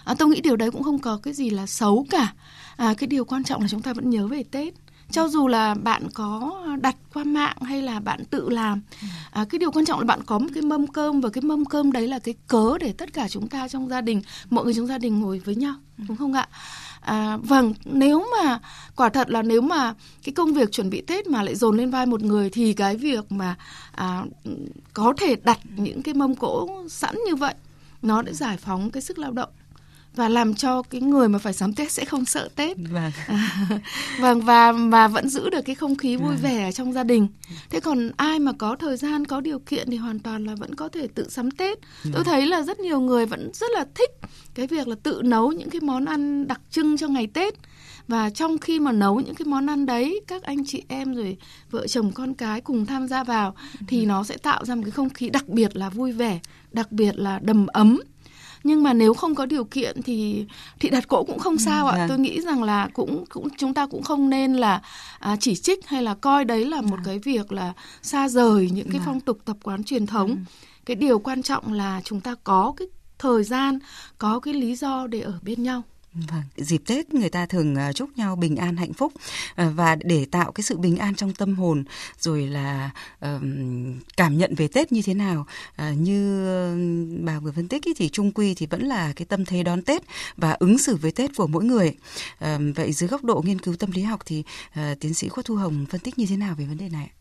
à, 0.03 0.15
tôi 0.19 0.29
nghĩ 0.29 0.41
điều 0.41 0.55
đấy 0.55 0.71
cũng 0.71 0.83
không 0.83 0.99
có 0.99 1.19
cái 1.23 1.33
gì 1.33 1.49
là 1.49 1.65
xấu 1.65 2.05
cả. 2.09 2.33
À, 2.75 2.93
cái 2.97 3.07
điều 3.07 3.25
quan 3.25 3.43
trọng 3.43 3.61
là 3.61 3.67
chúng 3.67 3.81
ta 3.81 3.93
vẫn 3.93 4.09
nhớ 4.09 4.27
về 4.27 4.43
tết. 4.43 4.73
Cho 5.11 5.27
dù 5.27 5.47
là 5.47 5.73
bạn 5.73 6.07
có 6.13 6.61
đặt 6.81 6.95
qua 7.13 7.23
mạng 7.23 7.57
hay 7.61 7.81
là 7.81 7.99
bạn 7.99 8.25
tự 8.25 8.49
làm 8.49 8.81
à, 9.31 9.45
cái 9.49 9.59
điều 9.59 9.71
quan 9.71 9.85
trọng 9.85 9.99
là 9.99 10.05
bạn 10.05 10.19
có 10.25 10.39
một 10.39 10.47
cái 10.53 10.63
mâm 10.63 10.87
cơm 10.87 11.21
và 11.21 11.29
cái 11.29 11.41
mâm 11.41 11.65
cơm 11.65 11.91
đấy 11.91 12.07
là 12.07 12.19
cái 12.19 12.33
cớ 12.47 12.77
để 12.79 12.93
tất 12.93 13.13
cả 13.13 13.27
chúng 13.29 13.47
ta 13.47 13.67
trong 13.67 13.89
gia 13.89 14.01
đình 14.01 14.21
mọi 14.49 14.65
người 14.65 14.73
trong 14.73 14.87
gia 14.87 14.97
đình 14.97 15.19
ngồi 15.19 15.39
với 15.39 15.55
nhau 15.55 15.75
đúng 15.97 16.17
không 16.17 16.33
ạ? 16.33 16.47
À, 17.01 17.37
vâng, 17.37 17.73
nếu 17.85 18.27
mà 18.37 18.59
quả 18.95 19.09
thật 19.09 19.29
là 19.29 19.41
nếu 19.41 19.61
mà 19.61 19.93
cái 20.23 20.33
công 20.33 20.53
việc 20.53 20.71
chuẩn 20.71 20.89
bị 20.89 21.01
Tết 21.01 21.27
mà 21.27 21.43
lại 21.43 21.55
dồn 21.55 21.77
lên 21.77 21.89
vai 21.89 22.05
một 22.05 22.21
người 22.21 22.49
thì 22.49 22.73
cái 22.73 22.97
việc 22.97 23.31
mà 23.31 23.55
à, 23.91 24.23
có 24.93 25.13
thể 25.17 25.35
đặt 25.35 25.59
những 25.75 26.01
cái 26.01 26.13
mâm 26.13 26.35
cỗ 26.35 26.69
sẵn 26.89 27.15
như 27.27 27.35
vậy 27.35 27.53
nó 28.01 28.21
để 28.21 28.33
giải 28.33 28.57
phóng 28.57 28.91
cái 28.91 29.01
sức 29.01 29.17
lao 29.17 29.31
động 29.31 29.49
và 30.15 30.29
làm 30.29 30.53
cho 30.53 30.81
cái 30.81 31.01
người 31.01 31.29
mà 31.29 31.39
phải 31.39 31.53
sắm 31.53 31.73
Tết 31.73 31.91
sẽ 31.91 32.05
không 32.05 32.25
sợ 32.25 32.49
Tết. 32.55 32.77
Vâng. 32.77 33.11
À, 33.27 33.67
vâng 34.19 34.41
và 34.41 34.71
mà 34.71 35.07
vẫn 35.07 35.29
giữ 35.29 35.49
được 35.49 35.61
cái 35.65 35.75
không 35.75 35.95
khí 35.95 36.15
vui 36.15 36.35
vâng. 36.35 36.43
vẻ 36.43 36.71
trong 36.71 36.93
gia 36.93 37.03
đình. 37.03 37.27
Thế 37.69 37.79
còn 37.79 38.11
ai 38.17 38.39
mà 38.39 38.51
có 38.57 38.75
thời 38.75 38.97
gian 38.97 39.25
có 39.25 39.41
điều 39.41 39.59
kiện 39.59 39.89
thì 39.91 39.97
hoàn 39.97 40.19
toàn 40.19 40.45
là 40.45 40.55
vẫn 40.55 40.75
có 40.75 40.89
thể 40.89 41.07
tự 41.07 41.29
sắm 41.29 41.51
Tết. 41.51 41.79
Vâng. 42.03 42.13
Tôi 42.13 42.23
thấy 42.23 42.45
là 42.45 42.61
rất 42.61 42.79
nhiều 42.79 42.99
người 42.99 43.25
vẫn 43.25 43.51
rất 43.53 43.71
là 43.71 43.85
thích 43.95 44.11
cái 44.53 44.67
việc 44.67 44.87
là 44.87 44.95
tự 45.03 45.21
nấu 45.23 45.51
những 45.51 45.69
cái 45.69 45.81
món 45.81 46.05
ăn 46.05 46.47
đặc 46.47 46.61
trưng 46.71 46.97
cho 46.97 47.07
ngày 47.07 47.27
Tết 47.27 47.53
và 48.07 48.29
trong 48.29 48.57
khi 48.57 48.79
mà 48.79 48.91
nấu 48.91 49.19
những 49.19 49.35
cái 49.35 49.45
món 49.45 49.69
ăn 49.69 49.85
đấy 49.85 50.21
các 50.27 50.43
anh 50.43 50.65
chị 50.65 50.83
em 50.87 51.15
rồi 51.15 51.37
vợ 51.71 51.87
chồng 51.87 52.11
con 52.11 52.33
cái 52.33 52.61
cùng 52.61 52.85
tham 52.85 53.07
gia 53.07 53.23
vào 53.23 53.55
thì 53.87 54.05
nó 54.05 54.23
sẽ 54.23 54.37
tạo 54.37 54.65
ra 54.65 54.75
một 54.75 54.81
cái 54.85 54.91
không 54.91 55.09
khí 55.09 55.29
đặc 55.29 55.49
biệt 55.49 55.75
là 55.75 55.89
vui 55.89 56.11
vẻ 56.11 56.39
đặc 56.71 56.91
biệt 56.91 57.15
là 57.15 57.39
đầm 57.43 57.67
ấm 57.67 57.99
nhưng 58.63 58.83
mà 58.83 58.93
nếu 58.93 59.13
không 59.13 59.35
có 59.35 59.45
điều 59.45 59.63
kiện 59.63 60.01
thì 60.01 60.45
thì 60.79 60.89
đặt 60.89 61.07
cỗ 61.07 61.23
cũng 61.23 61.39
không 61.39 61.57
sao 61.57 61.87
ạ. 61.87 61.97
Vâng. 61.97 62.09
Tôi 62.09 62.19
nghĩ 62.19 62.41
rằng 62.41 62.63
là 62.63 62.89
cũng 62.93 63.25
cũng 63.29 63.47
chúng 63.57 63.73
ta 63.73 63.87
cũng 63.87 64.03
không 64.03 64.29
nên 64.29 64.53
là 64.53 64.81
à, 65.19 65.35
chỉ 65.39 65.55
trích 65.55 65.87
hay 65.87 66.03
là 66.03 66.13
coi 66.13 66.45
đấy 66.45 66.65
là 66.65 66.81
một 66.81 66.89
vâng. 66.89 67.05
cái 67.05 67.19
việc 67.19 67.51
là 67.51 67.73
xa 68.01 68.29
rời 68.29 68.69
những 68.73 68.89
cái 68.89 68.99
vâng. 68.99 69.05
phong 69.05 69.19
tục 69.19 69.37
tập 69.45 69.57
quán 69.63 69.83
truyền 69.83 70.05
thống. 70.05 70.29
Ừ. 70.29 70.35
Cái 70.85 70.95
điều 70.95 71.19
quan 71.19 71.43
trọng 71.43 71.73
là 71.73 72.01
chúng 72.03 72.21
ta 72.21 72.35
có 72.43 72.73
cái 72.77 72.87
thời 73.19 73.43
gian, 73.43 73.79
có 74.17 74.39
cái 74.39 74.53
lý 74.53 74.75
do 74.75 75.07
để 75.07 75.21
ở 75.21 75.39
bên 75.41 75.63
nhau. 75.63 75.83
Vâng, 76.15 76.43
dịp 76.57 76.81
Tết 76.85 77.13
người 77.13 77.29
ta 77.29 77.45
thường 77.45 77.75
à, 77.75 77.93
chúc 77.93 78.09
nhau 78.17 78.35
bình 78.35 78.55
an 78.55 78.77
hạnh 78.77 78.93
phúc 78.93 79.13
à, 79.55 79.69
và 79.69 79.95
để 79.95 80.25
tạo 80.25 80.51
cái 80.51 80.63
sự 80.63 80.77
bình 80.77 80.97
an 80.97 81.15
trong 81.15 81.33
tâm 81.33 81.55
hồn 81.55 81.83
rồi 82.19 82.47
là 82.47 82.91
cảm 84.17 84.37
nhận 84.37 84.55
về 84.55 84.67
Tết 84.67 84.91
như 84.91 85.01
thế 85.01 85.13
nào 85.13 85.45
à, 85.75 85.91
như 85.91 86.45
bà 87.23 87.39
vừa 87.39 87.51
phân 87.51 87.67
tích 87.67 87.83
ý, 87.83 87.93
thì 87.97 88.09
trung 88.09 88.31
quy 88.31 88.53
thì 88.53 88.65
vẫn 88.65 88.83
là 88.83 89.13
cái 89.15 89.25
tâm 89.25 89.45
thế 89.45 89.63
đón 89.63 89.81
Tết 89.81 90.03
và 90.37 90.51
ứng 90.51 90.77
xử 90.77 90.95
với 90.95 91.11
Tết 91.11 91.35
của 91.35 91.47
mỗi 91.47 91.63
người. 91.63 91.95
vậy 92.75 92.93
dưới 92.93 93.07
góc 93.07 93.23
độ 93.23 93.41
nghiên 93.45 93.59
cứu 93.59 93.75
tâm 93.75 93.91
lý 93.91 94.01
học 94.01 94.19
thì 94.25 94.43
tiến 94.99 95.13
sĩ 95.13 95.29
Khuất 95.29 95.45
Thu 95.45 95.55
Hồng 95.55 95.85
phân 95.89 96.01
tích 96.01 96.19
như 96.19 96.25
thế 96.25 96.37
nào 96.37 96.55
về 96.57 96.65
vấn 96.65 96.77
đề 96.77 96.89
này? 96.89 97.11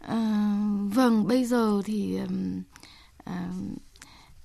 À, 0.00 0.56
vâng, 0.94 1.28
bây 1.28 1.44
giờ 1.44 1.82
thì 1.84 2.18
à, 3.24 3.48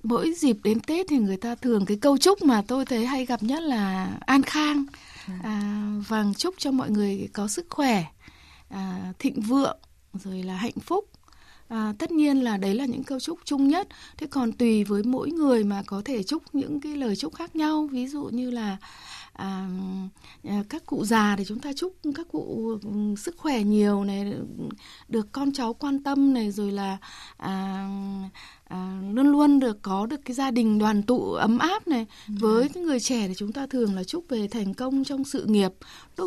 mỗi 0.02 0.32
dịp 0.36 0.56
đến 0.64 0.80
Tết 0.80 1.06
thì 1.08 1.18
người 1.18 1.36
ta 1.36 1.54
thường 1.54 1.86
cái 1.86 1.96
câu 2.00 2.18
chúc 2.18 2.42
mà 2.42 2.62
tôi 2.68 2.84
thấy 2.84 3.06
hay 3.06 3.26
gặp 3.26 3.42
nhất 3.42 3.62
là 3.62 4.18
an 4.26 4.42
khang. 4.42 4.84
Dạ. 5.28 5.34
à, 5.42 5.86
vâng 6.08 6.34
chúc 6.34 6.54
cho 6.58 6.70
mọi 6.70 6.90
người 6.90 7.28
có 7.32 7.48
sức 7.48 7.66
khỏe 7.70 8.04
à, 8.68 9.12
thịnh 9.18 9.40
vượng 9.40 9.78
rồi 10.12 10.42
là 10.42 10.56
hạnh 10.56 10.78
phúc. 10.80 11.04
À, 11.68 11.94
tất 11.98 12.10
nhiên 12.10 12.44
là 12.44 12.56
đấy 12.56 12.74
là 12.74 12.84
những 12.84 13.04
câu 13.04 13.20
chúc 13.20 13.38
chung 13.44 13.68
nhất. 13.68 13.88
Thế 14.16 14.26
còn 14.26 14.52
tùy 14.52 14.84
với 14.84 15.02
mỗi 15.02 15.30
người 15.30 15.64
mà 15.64 15.82
có 15.86 16.02
thể 16.04 16.22
chúc 16.22 16.42
những 16.52 16.80
cái 16.80 16.96
lời 16.96 17.16
chúc 17.16 17.34
khác 17.34 17.56
nhau. 17.56 17.88
Ví 17.92 18.06
dụ 18.06 18.24
như 18.24 18.50
là 18.50 18.76
à, 19.32 19.68
à, 20.44 20.62
các 20.68 20.86
cụ 20.86 21.04
già 21.04 21.34
thì 21.38 21.44
chúng 21.44 21.58
ta 21.58 21.72
chúc 21.76 21.96
các 22.14 22.26
cụ 22.32 22.68
ừ, 22.82 23.14
sức 23.18 23.36
khỏe 23.38 23.62
nhiều 23.62 24.04
này 24.04 24.32
được 25.08 25.32
con 25.32 25.52
cháu 25.52 25.74
quan 25.74 26.02
tâm 26.02 26.34
này 26.34 26.50
rồi 26.50 26.72
là 26.72 26.98
à, 27.36 27.88
à, 28.70 28.98
luôn 29.12 29.26
luôn 29.32 29.60
được 29.60 29.82
có 29.82 30.06
được 30.06 30.20
cái 30.24 30.34
gia 30.34 30.50
đình 30.50 30.78
đoàn 30.78 31.02
tụ 31.02 31.32
ấm 31.32 31.58
áp 31.58 31.88
này. 31.88 32.06
Ừ. 32.28 32.34
với 32.40 32.68
cái 32.68 32.82
người 32.82 33.00
trẻ 33.00 33.28
thì 33.28 33.34
chúng 33.36 33.52
ta 33.52 33.66
thường 33.66 33.94
là 33.94 34.04
chúc 34.04 34.24
về 34.28 34.48
thành 34.48 34.74
công 34.74 35.04
trong 35.04 35.24
sự 35.24 35.44
nghiệp 35.44 35.72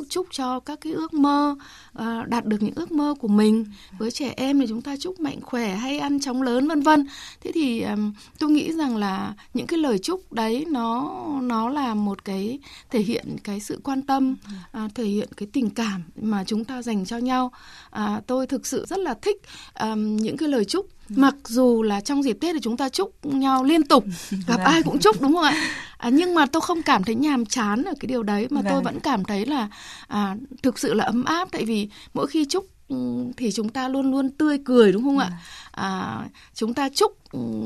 chúc 0.10 0.28
cho 0.32 0.60
các 0.60 0.82
cái 0.82 0.94
ước 0.94 1.14
mơ 1.14 1.56
à, 1.94 2.26
đạt 2.28 2.46
được 2.46 2.64
những 2.64 2.76
ước 2.76 2.92
mơ 2.92 3.16
của 3.20 3.28
mình. 3.28 3.66
Với 3.98 4.12
trẻ 4.12 4.34
em 4.38 4.60
thì 4.60 4.66
chúng 4.70 4.82
ta 4.82 4.96
chúc 5.00 5.20
mạnh 5.20 5.42
khỏe 5.42 5.76
hay 5.76 6.00
ăn 6.00 6.20
chóng 6.20 6.42
lớn 6.42 6.68
vân 6.68 6.82
vân. 6.82 7.06
Thế 7.42 7.52
thì 7.54 7.82
um, 7.82 8.14
tôi 8.40 8.50
nghĩ 8.50 8.74
rằng 8.74 8.98
là 8.98 9.34
những 9.54 9.68
cái 9.68 9.80
lời 9.80 10.00
chúc 10.00 10.34
đấy 10.34 10.66
nó 10.68 11.20
nó 11.42 11.70
là 11.70 11.94
một 11.94 12.26
cái 12.26 12.60
thể 12.92 13.00
hiện 13.00 13.36
cái 13.44 13.60
sự 13.60 13.80
quan 13.84 14.02
tâm 14.02 14.36
à, 14.72 14.90
thể 14.96 15.06
hiện 15.06 15.30
cái 15.38 15.48
tình 15.54 15.70
cảm 15.70 16.04
mà 16.22 16.44
chúng 16.44 16.66
ta 16.66 16.82
dành 16.82 17.06
cho 17.06 17.18
nhau. 17.18 17.52
À, 17.90 18.22
tôi 18.28 18.48
thực 18.48 18.68
sự 18.68 18.86
rất 18.86 19.00
là 19.00 19.14
thích 19.14 19.42
um, 19.80 20.16
những 20.16 20.38
cái 20.38 20.50
lời 20.50 20.66
chúc 20.66 20.90
mặc 21.10 21.36
dù 21.48 21.84
là 21.84 22.02
trong 22.02 22.24
dịp 22.24 22.38
tết 22.42 22.54
thì 22.54 22.60
chúng 22.62 22.78
ta 22.78 22.90
chúc 22.90 23.26
nhau 23.26 23.64
liên 23.64 23.84
tục 23.84 24.06
gặp 24.32 24.58
vâng. 24.58 24.66
ai 24.66 24.84
cũng 24.84 25.00
chúc 25.00 25.22
đúng 25.22 25.34
không 25.34 25.44
ạ 25.44 25.70
à, 25.98 26.10
nhưng 26.10 26.36
mà 26.36 26.46
tôi 26.46 26.62
không 26.62 26.82
cảm 26.82 27.04
thấy 27.04 27.16
nhàm 27.16 27.46
chán 27.46 27.84
ở 27.84 27.94
cái 28.00 28.08
điều 28.08 28.24
đấy 28.24 28.48
mà 28.50 28.62
vâng. 28.62 28.74
tôi 28.74 28.82
vẫn 28.82 29.00
cảm 29.00 29.26
thấy 29.26 29.46
là 29.46 29.70
à, 30.08 30.36
thực 30.64 30.80
sự 30.80 30.94
là 30.94 31.06
ấm 31.06 31.26
áp 31.26 31.48
tại 31.52 31.66
vì 31.66 31.90
mỗi 32.14 32.28
khi 32.28 32.46
chúc 32.46 32.66
ừ, 32.88 32.96
thì 33.38 33.52
chúng 33.52 33.70
ta 33.70 33.88
luôn 33.88 34.12
luôn 34.12 34.30
tươi 34.30 34.58
cười 34.66 34.92
đúng 34.92 35.04
không 35.04 35.18
ạ 35.18 35.30
vâng. 35.30 35.40
à, 35.72 36.20
chúng 36.54 36.74
ta 36.74 36.90
chúc 36.90 37.18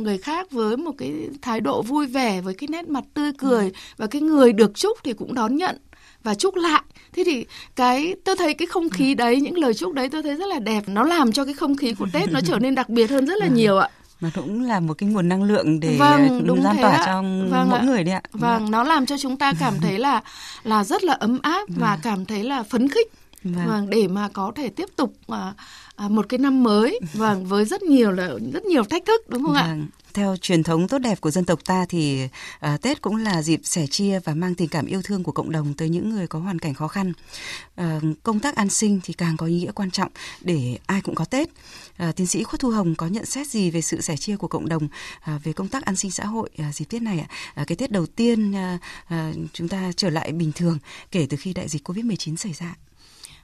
người 0.01 0.17
khác 0.17 0.51
với 0.51 0.77
một 0.77 0.91
cái 0.97 1.13
thái 1.41 1.61
độ 1.61 1.81
vui 1.81 2.05
vẻ 2.05 2.41
với 2.41 2.53
cái 2.53 2.67
nét 2.71 2.89
mặt 2.89 3.03
tươi 3.13 3.31
cười 3.37 3.65
ừ. 3.65 3.71
và 3.97 4.07
cái 4.07 4.21
người 4.21 4.53
được 4.53 4.71
chúc 4.75 4.97
thì 5.03 5.13
cũng 5.13 5.33
đón 5.33 5.55
nhận 5.55 5.77
và 6.27 6.35
chúc 6.35 6.55
lại 6.55 6.81
thế 7.13 7.23
thì 7.25 7.45
cái 7.75 8.15
tôi 8.23 8.35
thấy 8.35 8.53
cái 8.53 8.65
không 8.65 8.89
khí 8.89 9.13
đấy 9.13 9.41
những 9.41 9.57
lời 9.57 9.73
chúc 9.73 9.93
đấy 9.93 10.09
tôi 10.09 10.23
thấy 10.23 10.35
rất 10.35 10.47
là 10.47 10.59
đẹp 10.59 10.83
nó 10.87 11.03
làm 11.03 11.31
cho 11.31 11.45
cái 11.45 11.53
không 11.53 11.75
khí 11.75 11.93
của 11.93 12.07
tết 12.13 12.31
nó 12.31 12.39
trở 12.41 12.59
nên 12.59 12.75
đặc 12.75 12.89
biệt 12.89 13.09
hơn 13.09 13.25
rất 13.25 13.37
là 13.37 13.47
nhiều 13.47 13.77
ạ 13.77 13.89
mà 14.19 14.31
cũng 14.35 14.61
là 14.61 14.79
một 14.79 14.93
cái 14.93 15.09
nguồn 15.09 15.29
năng 15.29 15.43
lượng 15.43 15.79
để 15.79 15.95
vâng, 15.99 16.47
đúng 16.47 16.63
lan 16.63 16.77
tỏa 16.81 17.03
cho 17.05 17.21
vâng 17.21 17.69
mỗi 17.69 17.79
ạ. 17.79 17.85
người 17.85 18.03
đấy 18.03 18.13
ạ. 18.15 18.21
Vâng, 18.31 18.71
nó 18.71 18.83
làm 18.83 19.05
cho 19.05 19.17
chúng 19.17 19.37
ta 19.37 19.53
cảm 19.59 19.73
thấy 19.81 19.99
là 19.99 20.21
là 20.63 20.83
rất 20.83 21.03
là 21.03 21.13
ấm 21.13 21.39
áp 21.41 21.69
và 21.69 21.91
vâng. 21.91 21.99
cảm 22.03 22.25
thấy 22.25 22.43
là 22.43 22.63
phấn 22.63 22.87
khích. 22.87 23.07
Vâng. 23.43 23.67
vâng 23.67 23.89
để 23.89 24.07
mà 24.07 24.29
có 24.33 24.51
thể 24.55 24.69
tiếp 24.69 24.89
tục 24.95 25.13
à, 25.27 25.53
à, 25.95 26.07
một 26.07 26.29
cái 26.29 26.37
năm 26.37 26.63
mới 26.63 26.99
vâng 27.13 27.45
với 27.45 27.65
rất 27.65 27.83
nhiều 27.83 28.11
là 28.11 28.29
rất 28.53 28.65
nhiều 28.65 28.83
thách 28.83 29.05
thức 29.05 29.29
đúng 29.29 29.43
không 29.43 29.53
vâng. 29.53 29.63
ạ? 29.63 29.77
Theo 30.17 30.35
truyền 30.37 30.63
thống 30.63 30.87
tốt 30.87 30.97
đẹp 30.97 31.21
của 31.21 31.31
dân 31.31 31.45
tộc 31.45 31.59
ta 31.65 31.85
thì 31.89 32.27
à, 32.59 32.77
Tết 32.81 33.01
cũng 33.01 33.15
là 33.15 33.41
dịp 33.41 33.59
sẻ 33.63 33.87
chia 33.87 34.19
và 34.19 34.33
mang 34.33 34.55
tình 34.55 34.69
cảm 34.69 34.85
yêu 34.85 35.01
thương 35.01 35.23
của 35.23 35.31
cộng 35.31 35.51
đồng 35.51 35.73
tới 35.73 35.89
những 35.89 36.09
người 36.09 36.27
có 36.27 36.39
hoàn 36.39 36.59
cảnh 36.59 36.73
khó 36.73 36.87
khăn. 36.87 37.13
À, 37.75 37.99
công 38.23 38.39
tác 38.39 38.55
an 38.55 38.69
sinh 38.69 38.99
thì 39.03 39.13
càng 39.13 39.37
có 39.37 39.45
ý 39.45 39.59
nghĩa 39.59 39.71
quan 39.71 39.91
trọng 39.91 40.11
để 40.41 40.77
ai 40.85 41.01
cũng 41.01 41.15
có 41.15 41.25
Tết. 41.25 41.49
À, 41.97 42.11
tiến 42.15 42.27
sĩ 42.27 42.43
Khuất 42.43 42.61
Thu 42.61 42.69
Hồng 42.69 42.95
có 42.95 43.07
nhận 43.07 43.25
xét 43.25 43.47
gì 43.47 43.71
về 43.71 43.81
sự 43.81 44.01
sẻ 44.01 44.17
chia 44.17 44.37
của 44.37 44.47
cộng 44.47 44.69
đồng 44.69 44.87
à, 45.21 45.39
về 45.43 45.53
công 45.53 45.67
tác 45.67 45.85
an 45.85 45.95
sinh 45.95 46.11
xã 46.11 46.25
hội 46.25 46.49
à, 46.57 46.71
dịp 46.73 46.85
Tết 46.85 47.01
này 47.01 47.19
ạ? 47.19 47.27
À, 47.55 47.63
cái 47.67 47.75
Tết 47.75 47.91
đầu 47.91 48.05
tiên 48.05 48.55
à, 48.55 48.77
à, 49.07 49.31
chúng 49.53 49.67
ta 49.67 49.91
trở 49.95 50.09
lại 50.09 50.31
bình 50.31 50.51
thường 50.55 50.79
kể 51.11 51.27
từ 51.29 51.37
khi 51.37 51.53
đại 51.53 51.67
dịch 51.67 51.89
Covid-19 51.89 52.35
xảy 52.35 52.53
ra. 52.53 52.75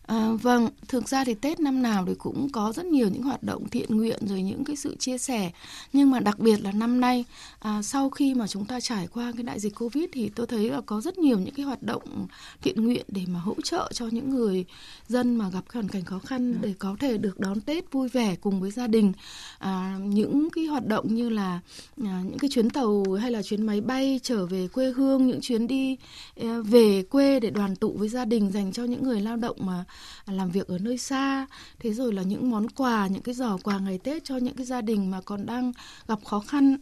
À, 0.07 0.29
vâng, 0.41 0.69
thực 0.88 1.07
ra 1.07 1.24
thì 1.24 1.33
Tết 1.33 1.60
năm 1.60 1.81
nào 1.81 2.05
thì 2.07 2.13
cũng 2.15 2.50
có 2.50 2.74
rất 2.75 2.86
nhiều 2.86 3.10
những 3.10 3.24
hoạt 3.24 3.43
động 3.43 3.69
thiện 3.69 3.98
nguyện 3.98 4.19
rồi 4.27 4.41
những 4.41 4.63
cái 4.63 4.75
sự 4.75 4.95
chia 4.95 5.17
sẻ. 5.17 5.51
Nhưng 5.93 6.12
mà 6.12 6.19
đặc 6.19 6.39
biệt 6.39 6.62
là 6.63 6.72
năm 6.72 7.01
nay 7.01 7.25
à, 7.60 7.81
sau 7.81 8.10
khi 8.10 8.33
mà 8.33 8.48
chúng 8.48 8.65
ta 8.65 8.79
trải 8.79 9.07
qua 9.13 9.31
cái 9.36 9.43
đại 9.43 9.60
dịch 9.60 9.75
Covid 9.75 10.05
thì 10.12 10.29
tôi 10.36 10.48
thấy 10.48 10.69
là 10.69 10.81
có 10.81 11.01
rất 11.01 11.17
nhiều 11.17 11.39
những 11.39 11.53
cái 11.53 11.65
hoạt 11.65 11.83
động 11.83 12.27
thiện 12.62 12.86
nguyện 12.86 13.05
để 13.07 13.22
mà 13.27 13.39
hỗ 13.39 13.55
trợ 13.63 13.89
cho 13.93 14.07
những 14.07 14.29
người 14.29 14.65
dân 15.07 15.36
mà 15.36 15.50
gặp 15.50 15.63
hoàn 15.74 15.89
cảnh 15.89 16.05
khó 16.05 16.19
khăn 16.19 16.62
để 16.62 16.74
có 16.79 16.95
thể 17.00 17.17
được 17.17 17.39
đón 17.39 17.62
Tết 17.62 17.91
vui 17.91 18.10
vẻ 18.10 18.36
cùng 18.36 18.62
với 18.62 18.72
gia 18.72 18.88
đình. 18.88 19.13
À, 19.60 19.98
những 20.03 20.50
cái 20.50 20.65
hoạt 20.65 20.88
động 20.88 21.15
như 21.15 21.29
là 21.29 21.60
à, 22.03 22.22
những 22.29 22.39
cái 22.39 22.50
chuyến 22.50 22.69
tàu 22.69 23.03
hay 23.22 23.31
là 23.31 23.41
chuyến 23.41 23.65
máy 23.65 23.81
bay 23.81 24.19
trở 24.24 24.45
về 24.45 24.68
quê 24.68 24.92
hương, 24.92 25.27
những 25.27 25.42
chuyến 25.42 25.68
đi 25.68 25.98
à, 26.42 26.57
về 26.66 27.03
quê 27.03 27.39
để 27.39 27.50
đoàn 27.50 27.75
tụ 27.75 27.92
với 27.98 28.09
gia 28.09 28.25
đình 28.25 28.51
dành 28.51 28.72
cho 28.72 28.83
những 28.83 29.03
người 29.03 29.22
lao 29.22 29.35
động 29.35 29.57
mà 29.59 29.85
làm 30.25 30.51
việc 30.51 30.68
ở 30.68 30.77
nơi 30.77 30.98
xa. 30.98 31.46
Thế 31.79 31.94
rồi 31.94 32.14
là 32.14 32.22
những 32.22 32.51
món 32.51 32.70
quà 32.70 33.08
những 33.08 33.22
cái 33.22 33.36
giỏ 33.36 33.58
quà 33.64 33.79
ngày 33.79 33.98
tết 33.98 34.24
cho 34.24 34.38
những 34.38 34.56
cái 34.56 34.66
gia 34.66 34.82
đình 34.82 35.12
mà 35.12 35.22
còn 35.22 35.46
đang 35.46 35.72
gặp 36.08 36.20
khó 36.25 36.40
khăn. 36.40 36.77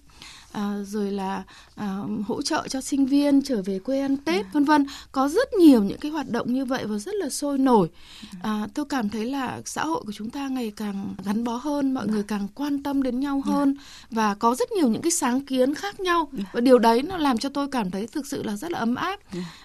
À, 0.52 0.76
rồi 0.86 1.12
là 1.12 1.43
à, 1.76 1.97
hỗ 2.28 2.41
trợ 2.41 2.67
cho 2.67 2.82
sinh 2.82 3.06
viên 3.06 3.41
trở 3.41 3.62
về 3.62 3.80
quê 3.80 4.00
ăn 4.00 4.17
Tết 4.17 4.45
vân 4.54 4.63
vân. 4.63 4.86
Có 5.12 5.30
rất 5.30 5.54
nhiều 5.54 5.84
những 5.84 6.00
cái 6.00 6.12
hoạt 6.12 6.30
động 6.30 6.54
như 6.54 6.65
vậy 6.65 6.86
và 6.86 6.97
rất 6.97 7.15
là 7.15 7.30
sôi 7.30 7.58
nổi. 7.58 7.89
À, 8.41 8.67
tôi 8.74 8.86
cảm 8.86 9.10
thấy 9.10 9.26
là 9.26 9.62
xã 9.65 9.86
hội 9.86 10.04
của 10.06 10.12
chúng 10.12 10.30
ta 10.30 10.47
ngày 10.47 10.71
càng 10.76 11.15
gắn 11.26 11.43
bó 11.43 11.56
hơn 11.56 11.93
mọi 11.93 12.08
người 12.08 12.24
càng 12.24 12.47
quan 12.56 12.84
tâm 12.84 13.04
đến 13.04 13.19
nhau 13.19 13.41
hơn 13.45 13.76
và 14.10 14.36
có 14.36 14.56
rất 14.56 14.71
nhiều 14.71 14.88
những 14.88 15.02
cái 15.02 15.12
sáng 15.12 15.41
kiến 15.41 15.76
khác 15.76 16.00
nhau. 16.00 16.30
Và 16.54 16.62
điều 16.62 16.80
đấy 16.80 17.02
nó 17.02 17.17
làm 17.17 17.38
cho 17.38 17.50
tôi 17.50 17.67
cảm 17.71 17.91
thấy 17.91 18.08
thực 18.08 18.28
sự 18.28 18.43
là 18.43 18.56
rất 18.56 18.71
là 18.71 18.80
ấm 18.80 18.95
áp 18.95 19.19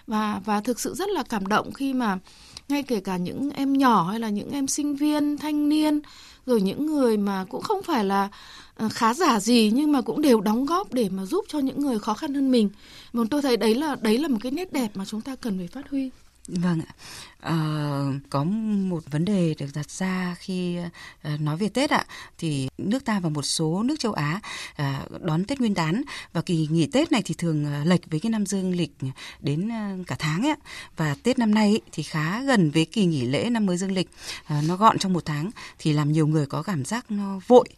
và 0.07 0.41
và 0.45 0.61
thực 0.61 0.79
sự 0.79 0.93
rất 0.93 1.09
là 1.09 1.23
cảm 1.23 1.47
động 1.47 1.73
khi 1.73 1.93
mà 1.93 2.19
ngay 2.69 2.83
kể 2.83 2.99
cả 2.99 3.17
những 3.17 3.49
em 3.49 3.73
nhỏ 3.73 4.03
hay 4.03 4.19
là 4.19 4.29
những 4.29 4.51
em 4.51 4.67
sinh 4.67 4.95
viên, 4.95 5.37
thanh 5.37 5.69
niên, 5.69 5.99
rồi 6.45 6.61
những 6.61 6.85
người 6.85 7.17
mà 7.17 7.45
cũng 7.49 7.61
không 7.61 7.83
phải 7.83 8.05
là 8.05 8.29
ờ, 8.75 8.89
khá 8.89 9.13
giả 9.13 9.39
gì 9.39 9.71
nhưng 9.73 9.91
mà 9.91 10.01
cũng 10.01 10.21
đều 10.21 10.41
đóng 10.41 10.65
góp 10.65 10.93
để 10.93 11.09
mà 11.09 11.25
giúp 11.25 11.45
cho 11.47 11.59
những 11.59 11.79
người 11.79 11.99
khó 11.99 12.13
khăn 12.13 12.33
hơn 12.33 12.51
mình 12.51 12.69
mà 13.13 13.23
tôi 13.29 13.41
thấy 13.41 13.57
đấy 13.57 13.75
là 13.75 13.95
đấy 14.01 14.17
là 14.17 14.27
một 14.27 14.37
cái 14.41 14.51
nét 14.51 14.73
đẹp 14.73 14.91
mà 14.93 15.05
chúng 15.05 15.21
ta 15.21 15.35
cần 15.35 15.57
phải 15.57 15.67
phát 15.67 15.89
huy 15.89 16.09
Vâng 16.47 16.81
ạ. 16.87 16.93
À, 17.39 17.55
có 18.29 18.43
một 18.43 19.03
vấn 19.11 19.25
đề 19.25 19.55
được 19.57 19.65
đặt 19.75 19.91
ra 19.91 20.35
khi 20.39 20.77
à, 21.21 21.37
nói 21.39 21.57
về 21.57 21.69
Tết 21.69 21.89
ạ, 21.89 22.05
thì 22.37 22.67
nước 22.77 23.05
ta 23.05 23.19
và 23.19 23.29
một 23.29 23.41
số 23.41 23.83
nước 23.83 23.99
châu 23.99 24.13
Á 24.13 24.39
à, 24.75 25.01
đón 25.21 25.45
Tết 25.45 25.59
Nguyên 25.59 25.73
đán 25.73 26.01
và 26.33 26.41
kỳ 26.41 26.67
nghỉ 26.71 26.85
Tết 26.85 27.11
này 27.11 27.21
thì 27.25 27.35
thường 27.37 27.65
à, 27.65 27.83
lệch 27.85 28.11
với 28.11 28.19
cái 28.19 28.29
năm 28.29 28.45
dương 28.45 28.75
lịch 28.75 28.91
đến 29.39 29.71
à, 29.71 29.97
cả 30.07 30.15
tháng 30.19 30.45
ấy 30.45 30.55
và 30.97 31.15
Tết 31.23 31.39
năm 31.39 31.53
nay 31.53 31.81
thì 31.91 32.03
khá 32.03 32.41
gần 32.41 32.71
với 32.71 32.85
kỳ 32.85 33.05
nghỉ 33.05 33.21
lễ 33.21 33.49
năm 33.49 33.65
mới 33.65 33.77
dương 33.77 33.91
lịch, 33.91 34.09
à, 34.45 34.61
nó 34.67 34.75
gọn 34.75 34.99
trong 34.99 35.13
một 35.13 35.25
tháng 35.25 35.51
thì 35.79 35.93
làm 35.93 36.11
nhiều 36.11 36.27
người 36.27 36.45
có 36.45 36.63
cảm 36.63 36.85
giác 36.85 37.11
nó 37.11 37.39
vội. 37.47 37.69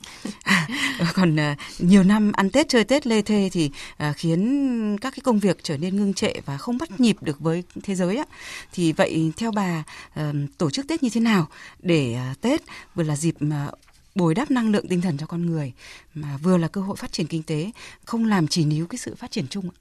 À, 0.43 0.67
còn 1.13 1.39
à, 1.39 1.56
nhiều 1.80 2.04
năm 2.04 2.32
ăn 2.32 2.50
Tết 2.50 2.69
chơi 2.69 2.84
Tết 2.84 3.08
lê 3.08 3.22
thê 3.22 3.50
thì 3.52 3.72
à, 3.98 4.13
khiến 4.13 4.98
các 5.02 5.13
cái 5.15 5.22
công 5.24 5.39
việc 5.39 5.63
trở 5.63 5.78
nên 5.78 5.95
ngưng 5.95 6.13
trệ 6.13 6.34
và 6.45 6.58
không 6.58 6.78
bắt 6.78 7.00
nhịp 7.00 7.17
được 7.22 7.39
với 7.39 7.63
thế 7.84 7.95
giới 7.95 8.17
ạ. 8.17 8.26
Thì 8.74 8.91
vậy 8.91 9.32
theo 9.38 9.49
bà 9.52 9.84
uh, 10.20 10.36
tổ 10.58 10.70
chức 10.70 10.88
Tết 10.88 11.04
như 11.04 11.10
thế 11.10 11.22
nào 11.22 11.48
để 11.80 12.18
uh, 12.32 12.42
Tết 12.42 12.62
vừa 12.96 13.04
là 13.04 13.16
dịp 13.16 13.36
mà 13.40 13.70
bồi 14.16 14.36
đắp 14.36 14.52
năng 14.52 14.72
lượng 14.72 14.88
tinh 14.88 15.02
thần 15.02 15.18
cho 15.18 15.26
con 15.26 15.46
người 15.46 15.74
mà 16.14 16.38
vừa 16.38 16.58
là 16.58 16.68
cơ 16.68 16.82
hội 16.82 16.96
phát 16.96 17.12
triển 17.12 17.28
kinh 17.28 17.44
tế, 17.44 17.72
không 18.06 18.26
làm 18.26 18.48
chỉ 18.48 18.66
níu 18.66 18.88
cái 18.88 18.98
sự 18.98 19.16
phát 19.16 19.32
triển 19.32 19.48
chung 19.48 19.70
ạ? 19.70 19.76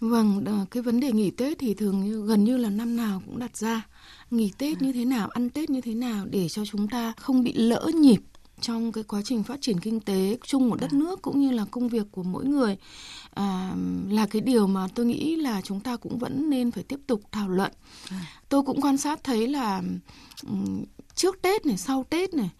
Vâng, 0.00 0.44
cái 0.70 0.82
vấn 0.82 1.00
đề 1.00 1.12
nghỉ 1.12 1.30
Tết 1.30 1.58
thì 1.58 1.74
thường 1.74 2.04
như, 2.04 2.26
gần 2.26 2.44
như 2.44 2.56
là 2.56 2.70
năm 2.70 2.96
nào 2.96 3.22
cũng 3.26 3.38
đặt 3.38 3.56
ra. 3.56 3.82
Nghỉ 4.30 4.52
Tết 4.58 4.82
như 4.82 4.92
thế 4.92 5.04
nào, 5.04 5.28
ăn 5.28 5.50
Tết 5.50 5.70
như 5.70 5.80
thế 5.80 5.94
nào 5.94 6.26
để 6.30 6.48
cho 6.48 6.64
chúng 6.64 6.88
ta 6.88 7.12
không 7.16 7.44
bị 7.44 7.52
lỡ 7.52 7.90
nhịp 7.94 8.20
trong 8.60 8.92
cái 8.92 9.04
quá 9.04 9.20
trình 9.24 9.42
phát 9.42 9.58
triển 9.60 9.80
kinh 9.80 10.00
tế 10.00 10.38
chung 10.46 10.70
của 10.70 10.76
đất 10.76 10.92
nước 10.92 11.22
cũng 11.22 11.40
như 11.40 11.50
là 11.50 11.64
công 11.70 11.88
việc 11.88 12.06
của 12.10 12.22
mỗi 12.22 12.44
người. 12.44 12.76
À, 13.34 13.74
là 14.08 14.26
cái 14.26 14.42
điều 14.42 14.66
mà 14.66 14.88
tôi 14.94 15.06
nghĩ 15.06 15.36
là 15.36 15.60
chúng 15.60 15.80
ta 15.80 15.96
cũng 15.96 16.18
vẫn 16.18 16.50
nên 16.50 16.70
phải 16.70 16.82
tiếp 16.82 17.00
tục 17.06 17.20
thảo 17.32 17.48
luận. 17.48 17.72
Tôi 18.48 18.62
cũng 18.62 18.80
quan 18.80 18.96
sát 18.96 19.24
thấy 19.24 19.46
là 19.46 19.82
trước 21.14 21.42
Tết 21.42 21.66
này, 21.66 21.76
sau 21.76 22.04
Tết 22.10 22.34
này, 22.34 22.50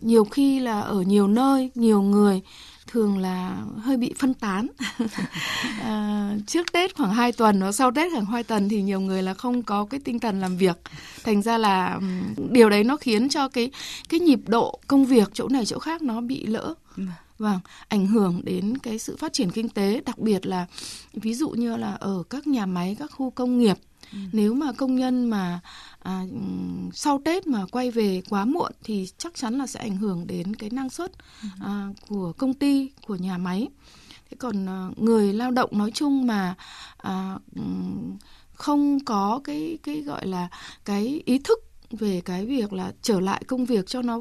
nhiều 0.00 0.24
khi 0.24 0.58
là 0.58 0.80
ở 0.80 1.02
nhiều 1.02 1.28
nơi, 1.28 1.70
nhiều 1.74 2.02
người 2.02 2.42
thường 2.86 3.18
là 3.18 3.62
hơi 3.78 3.96
bị 3.96 4.14
phân 4.18 4.34
tán. 4.34 4.66
À, 5.82 6.34
trước 6.46 6.72
tết 6.72 6.96
khoảng 6.96 7.14
2 7.14 7.32
tuần 7.32 7.62
và 7.62 7.72
sau 7.72 7.90
tết 7.90 8.12
khoảng 8.12 8.24
2 8.24 8.42
tuần 8.42 8.68
thì 8.68 8.82
nhiều 8.82 9.00
người 9.00 9.22
là 9.22 9.34
không 9.34 9.62
có 9.62 9.86
cái 9.90 10.00
tinh 10.04 10.18
thần 10.18 10.40
làm 10.40 10.56
việc. 10.56 10.76
Thành 11.24 11.42
ra 11.42 11.58
là 11.58 12.00
điều 12.50 12.70
đấy 12.70 12.84
nó 12.84 12.96
khiến 12.96 13.28
cho 13.28 13.48
cái 13.48 13.70
cái 14.08 14.20
nhịp 14.20 14.40
độ 14.46 14.80
công 14.86 15.04
việc 15.04 15.30
chỗ 15.32 15.48
này 15.48 15.66
chỗ 15.66 15.78
khác 15.78 16.02
nó 16.02 16.20
bị 16.20 16.46
lỡ. 16.46 16.74
Vâng. 17.38 17.60
ảnh 17.88 18.06
hưởng 18.06 18.40
đến 18.44 18.78
cái 18.78 18.98
sự 18.98 19.16
phát 19.16 19.32
triển 19.32 19.50
kinh 19.50 19.68
tế 19.68 20.00
đặc 20.06 20.18
biệt 20.18 20.46
là 20.46 20.66
ví 21.12 21.34
dụ 21.34 21.48
như 21.50 21.76
là 21.76 21.94
ở 21.94 22.22
các 22.30 22.46
nhà 22.46 22.66
máy 22.66 22.96
các 22.98 23.10
khu 23.10 23.30
công 23.30 23.58
nghiệp 23.58 23.76
ừ. 24.12 24.18
nếu 24.32 24.54
mà 24.54 24.72
công 24.72 24.96
nhân 24.96 25.30
mà 25.30 25.60
à, 25.98 26.24
sau 26.94 27.20
Tết 27.24 27.46
mà 27.46 27.66
quay 27.70 27.90
về 27.90 28.22
quá 28.30 28.44
muộn 28.44 28.72
thì 28.84 29.08
chắc 29.18 29.34
chắn 29.34 29.58
là 29.58 29.66
sẽ 29.66 29.80
ảnh 29.80 29.96
hưởng 29.96 30.26
đến 30.26 30.56
cái 30.56 30.70
năng 30.70 30.90
suất 30.90 31.12
ừ. 31.42 31.48
à, 31.60 31.88
của 32.08 32.32
công 32.38 32.54
ty 32.54 32.90
của 33.06 33.16
nhà 33.16 33.38
máy 33.38 33.68
thế 34.30 34.36
còn 34.38 34.68
à, 34.68 34.88
người 34.96 35.32
lao 35.32 35.50
động 35.50 35.78
nói 35.78 35.90
chung 35.90 36.26
mà 36.26 36.54
à, 36.96 37.38
không 38.52 39.04
có 39.04 39.40
cái 39.44 39.78
cái 39.82 40.02
gọi 40.02 40.26
là 40.26 40.48
cái 40.84 41.22
ý 41.24 41.38
thức 41.38 41.58
về 41.90 42.20
cái 42.24 42.46
việc 42.46 42.72
là 42.72 42.92
trở 43.02 43.20
lại 43.20 43.42
công 43.46 43.64
việc 43.64 43.86
cho 43.86 44.02
nó 44.02 44.20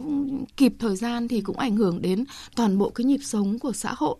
kịp 0.57 0.73
thời 0.79 0.95
gian 0.95 1.27
thì 1.27 1.41
cũng 1.41 1.57
ảnh 1.57 1.75
hưởng 1.75 2.01
đến 2.01 2.25
toàn 2.55 2.77
bộ 2.77 2.89
cái 2.89 3.05
nhịp 3.05 3.19
sống 3.23 3.59
của 3.59 3.71
xã 3.71 3.93
hội 3.97 4.17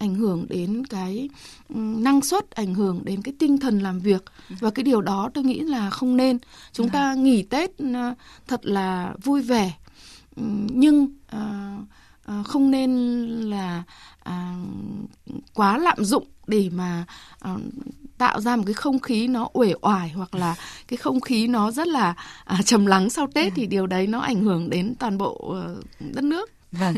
ảnh 0.00 0.14
hưởng 0.14 0.46
đến 0.48 0.86
cái 0.86 1.28
năng 1.68 2.22
suất 2.22 2.50
ảnh 2.50 2.74
hưởng 2.74 3.00
đến 3.04 3.22
cái 3.22 3.34
tinh 3.38 3.58
thần 3.58 3.78
làm 3.78 4.00
việc. 4.00 4.24
Và 4.48 4.70
cái 4.70 4.82
điều 4.82 5.00
đó 5.00 5.30
tôi 5.34 5.44
nghĩ 5.44 5.60
là 5.60 5.90
không 5.90 6.16
nên. 6.16 6.38
Chúng 6.72 6.88
ta 6.88 7.14
nghỉ 7.14 7.42
tết 7.42 7.70
ờ, 7.78 8.14
thật 8.48 8.66
là 8.66 9.14
vui 9.22 9.42
vẻ. 9.42 9.72
Nhưng 10.72 11.08
uh, 11.36 12.46
không 12.46 12.70
nên 12.70 12.90
là 13.26 13.82
uh, 14.28 14.34
quá 15.54 15.78
lạm 15.78 16.04
dụng 16.04 16.26
để 16.46 16.70
mà 16.72 17.04
uh, 17.54 17.60
tạo 18.18 18.40
ra 18.40 18.56
một 18.56 18.62
cái 18.66 18.74
không 18.74 18.98
khí 18.98 19.28
nó 19.28 19.48
uể 19.52 19.74
oải 19.80 20.10
hoặc 20.10 20.34
là 20.34 20.54
cái 20.88 20.96
không 20.96 21.20
khí 21.20 21.46
nó 21.46 21.70
rất 21.70 21.88
là 21.88 22.14
à, 22.44 22.58
trầm 22.64 22.86
lắng 22.86 23.10
sau 23.10 23.26
Tết 23.34 23.52
thì 23.56 23.66
điều 23.66 23.86
đấy 23.86 24.06
nó 24.06 24.20
ảnh 24.20 24.40
hưởng 24.40 24.70
đến 24.70 24.94
toàn 24.98 25.18
bộ 25.18 25.32
uh, 25.32 25.84
đất 26.00 26.24
nước. 26.24 26.50
Vâng, 26.72 26.94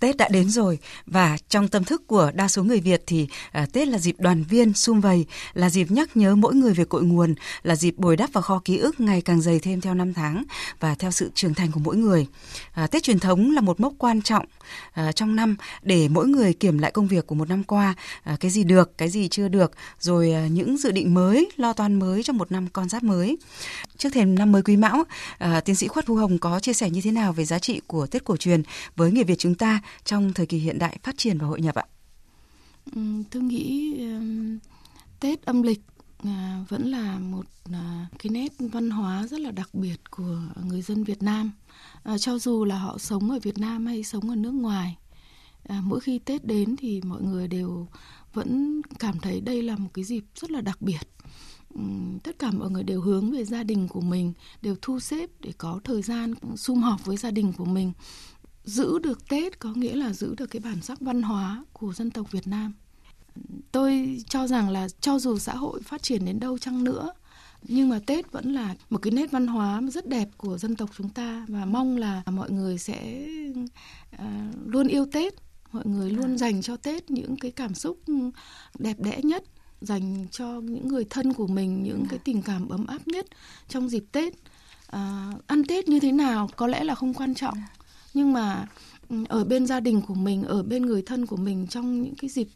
Tết 0.00 0.16
đã 0.16 0.28
đến 0.28 0.50
rồi 0.50 0.78
và 1.06 1.38
trong 1.48 1.68
tâm 1.68 1.84
thức 1.84 2.06
của 2.06 2.30
đa 2.34 2.48
số 2.48 2.62
người 2.62 2.80
Việt 2.80 3.02
thì 3.06 3.28
à, 3.52 3.66
Tết 3.72 3.88
là 3.88 3.98
dịp 3.98 4.16
đoàn 4.18 4.44
viên, 4.44 4.74
sum 4.74 5.00
vầy, 5.00 5.26
là 5.54 5.70
dịp 5.70 5.90
nhắc 5.90 6.16
nhớ 6.16 6.34
mỗi 6.34 6.54
người 6.54 6.74
về 6.74 6.84
cội 6.84 7.02
nguồn, 7.02 7.34
là 7.62 7.76
dịp 7.76 7.94
bồi 7.96 8.16
đắp 8.16 8.32
vào 8.32 8.42
kho 8.42 8.60
ký 8.64 8.78
ức 8.78 9.00
ngày 9.00 9.20
càng 9.20 9.40
dày 9.40 9.58
thêm 9.58 9.80
theo 9.80 9.94
năm 9.94 10.14
tháng 10.14 10.44
và 10.80 10.94
theo 10.94 11.10
sự 11.10 11.30
trưởng 11.34 11.54
thành 11.54 11.72
của 11.72 11.80
mỗi 11.80 11.96
người. 11.96 12.26
À, 12.72 12.86
Tết 12.86 13.02
truyền 13.02 13.18
thống 13.18 13.50
là 13.50 13.60
một 13.60 13.80
mốc 13.80 13.92
quan 13.98 14.22
trọng 14.22 14.46
à, 14.92 15.12
trong 15.12 15.36
năm 15.36 15.56
để 15.82 16.08
mỗi 16.08 16.28
người 16.28 16.52
kiểm 16.52 16.78
lại 16.78 16.90
công 16.90 17.08
việc 17.08 17.26
của 17.26 17.34
một 17.34 17.48
năm 17.48 17.64
qua, 17.64 17.94
à, 18.22 18.36
cái 18.40 18.50
gì 18.50 18.64
được, 18.64 18.98
cái 18.98 19.08
gì 19.08 19.28
chưa 19.28 19.48
được, 19.48 19.72
rồi 20.00 20.32
à, 20.32 20.46
những 20.46 20.76
dự 20.76 20.90
định 20.90 21.14
mới, 21.14 21.50
lo 21.56 21.72
toan 21.72 21.98
mới 21.98 22.22
trong 22.22 22.38
một 22.38 22.52
năm 22.52 22.68
con 22.72 22.88
giáp 22.88 23.02
mới. 23.02 23.36
Trước 23.98 24.08
thềm 24.12 24.34
năm 24.34 24.52
mới 24.52 24.62
Quý 24.62 24.76
Mão, 24.76 25.04
à, 25.38 25.60
tiến 25.60 25.76
sĩ 25.76 25.88
Khuất 25.88 26.06
Thu 26.06 26.14
Hồng 26.14 26.38
có 26.38 26.60
chia 26.60 26.72
sẻ 26.72 26.90
như 26.90 27.00
thế 27.00 27.10
nào 27.10 27.32
về 27.32 27.44
giá 27.44 27.58
trị 27.58 27.80
của 27.86 28.06
Tết 28.06 28.24
cổ 28.24 28.36
truyền 28.36 28.62
với 28.96 29.11
người 29.14 29.24
Việt 29.24 29.38
chúng 29.38 29.54
ta 29.54 29.82
trong 30.04 30.32
thời 30.32 30.46
kỳ 30.46 30.58
hiện 30.58 30.78
đại 30.78 30.98
phát 31.02 31.18
triển 31.18 31.38
và 31.38 31.46
hội 31.46 31.60
nhập 31.60 31.74
ạ? 31.74 31.84
Ừ, 32.94 33.00
tôi 33.30 33.42
nghĩ 33.42 33.96
Tết 35.20 35.42
âm 35.42 35.62
lịch 35.62 35.80
à, 36.24 36.64
vẫn 36.68 36.90
là 36.90 37.18
một 37.18 37.46
à, 37.72 38.06
cái 38.18 38.30
nét 38.30 38.52
văn 38.58 38.90
hóa 38.90 39.26
rất 39.26 39.40
là 39.40 39.50
đặc 39.50 39.74
biệt 39.74 40.10
của 40.10 40.38
người 40.64 40.82
dân 40.82 41.04
Việt 41.04 41.22
Nam. 41.22 41.52
À, 42.02 42.18
cho 42.18 42.38
dù 42.38 42.64
là 42.64 42.78
họ 42.78 42.98
sống 42.98 43.30
ở 43.30 43.38
Việt 43.42 43.58
Nam 43.58 43.86
hay 43.86 44.04
sống 44.04 44.30
ở 44.30 44.36
nước 44.36 44.54
ngoài, 44.54 44.96
à, 45.68 45.80
mỗi 45.84 46.00
khi 46.00 46.18
Tết 46.18 46.44
đến 46.44 46.76
thì 46.76 47.00
mọi 47.04 47.22
người 47.22 47.48
đều 47.48 47.88
vẫn 48.32 48.82
cảm 48.98 49.18
thấy 49.18 49.40
đây 49.40 49.62
là 49.62 49.76
một 49.76 49.90
cái 49.94 50.04
dịp 50.04 50.24
rất 50.34 50.50
là 50.50 50.60
đặc 50.60 50.82
biệt 50.82 51.00
tất 52.22 52.38
cả 52.38 52.50
mọi 52.50 52.70
người 52.70 52.82
đều 52.82 53.00
hướng 53.00 53.30
về 53.30 53.44
gia 53.44 53.62
đình 53.62 53.88
của 53.88 54.00
mình 54.00 54.32
đều 54.62 54.76
thu 54.82 55.00
xếp 55.00 55.30
để 55.40 55.52
có 55.58 55.80
thời 55.84 56.02
gian 56.02 56.34
sum 56.56 56.78
họp 56.78 57.04
với 57.04 57.16
gia 57.16 57.30
đình 57.30 57.52
của 57.52 57.64
mình 57.64 57.92
giữ 58.64 58.98
được 58.98 59.28
Tết 59.28 59.58
có 59.58 59.72
nghĩa 59.72 59.96
là 59.96 60.12
giữ 60.12 60.34
được 60.34 60.46
cái 60.46 60.60
bản 60.60 60.82
sắc 60.82 61.00
văn 61.00 61.22
hóa 61.22 61.64
của 61.72 61.92
dân 61.92 62.10
tộc 62.10 62.32
Việt 62.32 62.46
Nam. 62.46 62.72
Tôi 63.72 64.22
cho 64.28 64.46
rằng 64.46 64.68
là 64.70 64.88
cho 65.00 65.18
dù 65.18 65.38
xã 65.38 65.54
hội 65.54 65.82
phát 65.82 66.02
triển 66.02 66.24
đến 66.24 66.40
đâu 66.40 66.58
chăng 66.58 66.84
nữa 66.84 67.12
nhưng 67.68 67.88
mà 67.88 68.00
Tết 68.06 68.32
vẫn 68.32 68.52
là 68.54 68.74
một 68.90 68.98
cái 68.98 69.10
nét 69.10 69.30
văn 69.30 69.46
hóa 69.46 69.80
rất 69.92 70.08
đẹp 70.08 70.28
của 70.36 70.58
dân 70.58 70.76
tộc 70.76 70.90
chúng 70.96 71.08
ta 71.08 71.46
và 71.48 71.64
mong 71.64 71.96
là 71.96 72.22
mọi 72.26 72.50
người 72.50 72.78
sẽ 72.78 73.26
uh, 74.14 74.26
luôn 74.66 74.88
yêu 74.88 75.06
Tết, 75.12 75.34
mọi 75.72 75.86
người 75.86 76.10
luôn 76.10 76.38
dành 76.38 76.62
cho 76.62 76.76
Tết 76.76 77.10
những 77.10 77.36
cái 77.36 77.50
cảm 77.50 77.74
xúc 77.74 77.98
đẹp 78.78 78.96
đẽ 79.00 79.20
nhất, 79.22 79.44
dành 79.80 80.26
cho 80.30 80.60
những 80.60 80.88
người 80.88 81.04
thân 81.10 81.32
của 81.32 81.46
mình 81.46 81.82
những 81.82 82.04
cái 82.08 82.18
tình 82.18 82.42
cảm 82.42 82.68
ấm 82.68 82.86
áp 82.86 83.08
nhất 83.08 83.26
trong 83.68 83.88
dịp 83.88 84.04
Tết. 84.12 84.32
Uh, 84.96 85.46
ăn 85.46 85.64
Tết 85.68 85.88
như 85.88 86.00
thế 86.00 86.12
nào 86.12 86.50
có 86.56 86.66
lẽ 86.66 86.84
là 86.84 86.94
không 86.94 87.14
quan 87.14 87.34
trọng 87.34 87.58
nhưng 88.14 88.32
mà 88.32 88.66
ừ, 89.08 89.16
ở 89.28 89.44
bên 89.44 89.66
gia 89.66 89.80
đình 89.80 90.02
của 90.02 90.14
mình 90.14 90.42
ở 90.42 90.62
bên 90.62 90.86
người 90.86 91.02
thân 91.02 91.26
của 91.26 91.36
mình 91.36 91.66
trong 91.66 92.02
những 92.02 92.14
cái 92.14 92.30
dịp 92.30 92.48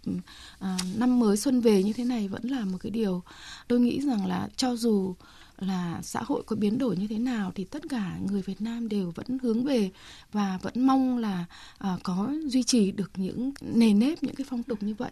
à, 0.58 0.78
năm 0.96 1.20
mới 1.20 1.36
xuân 1.36 1.60
về 1.60 1.82
như 1.82 1.92
thế 1.92 2.04
này 2.04 2.28
vẫn 2.28 2.42
là 2.44 2.64
một 2.64 2.78
cái 2.80 2.90
điều 2.90 3.22
tôi 3.68 3.80
nghĩ 3.80 4.00
rằng 4.00 4.26
là 4.26 4.48
cho 4.56 4.76
dù 4.76 5.14
là 5.58 6.00
xã 6.02 6.20
hội 6.24 6.42
có 6.46 6.56
biến 6.56 6.78
đổi 6.78 6.96
như 6.96 7.06
thế 7.06 7.18
nào 7.18 7.52
thì 7.54 7.64
tất 7.64 7.82
cả 7.88 8.18
người 8.30 8.42
Việt 8.42 8.60
Nam 8.60 8.88
đều 8.88 9.10
vẫn 9.10 9.38
hướng 9.42 9.64
về 9.64 9.90
và 10.32 10.58
vẫn 10.62 10.86
mong 10.86 11.18
là 11.18 11.44
à, 11.78 11.96
có 12.02 12.32
duy 12.46 12.62
trì 12.62 12.90
được 12.90 13.10
những 13.16 13.52
nề 13.60 13.92
nếp 13.92 14.22
những 14.22 14.34
cái 14.34 14.46
phong 14.50 14.62
tục 14.62 14.82
như 14.82 14.94
vậy. 14.94 15.10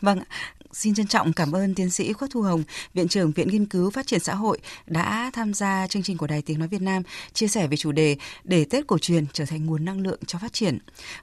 Vâng, 0.00 0.20
xin 0.72 0.94
trân 0.94 1.06
trọng 1.06 1.32
cảm 1.32 1.52
ơn 1.52 1.74
tiến 1.74 1.90
sĩ 1.90 2.12
Khuất 2.12 2.30
Thu 2.30 2.42
Hồng, 2.42 2.62
Viện 2.94 3.08
trưởng 3.08 3.32
Viện 3.32 3.48
Nghiên 3.48 3.66
cứu 3.66 3.90
Phát 3.90 4.06
triển 4.06 4.20
Xã 4.20 4.34
hội 4.34 4.58
đã 4.86 5.30
tham 5.34 5.54
gia 5.54 5.86
chương 5.86 6.02
trình 6.02 6.16
của 6.16 6.26
Đài 6.26 6.42
Tiếng 6.42 6.58
Nói 6.58 6.68
Việt 6.68 6.82
Nam 6.82 7.02
chia 7.32 7.48
sẻ 7.48 7.66
về 7.66 7.76
chủ 7.76 7.92
đề 7.92 8.16
để 8.44 8.64
Tết 8.64 8.86
cổ 8.86 8.98
truyền 8.98 9.26
trở 9.32 9.44
thành 9.44 9.66
nguồn 9.66 9.84
năng 9.84 10.00
lượng 10.00 10.20
cho 10.26 10.38
phát 10.38 10.52
triển. 10.52 10.78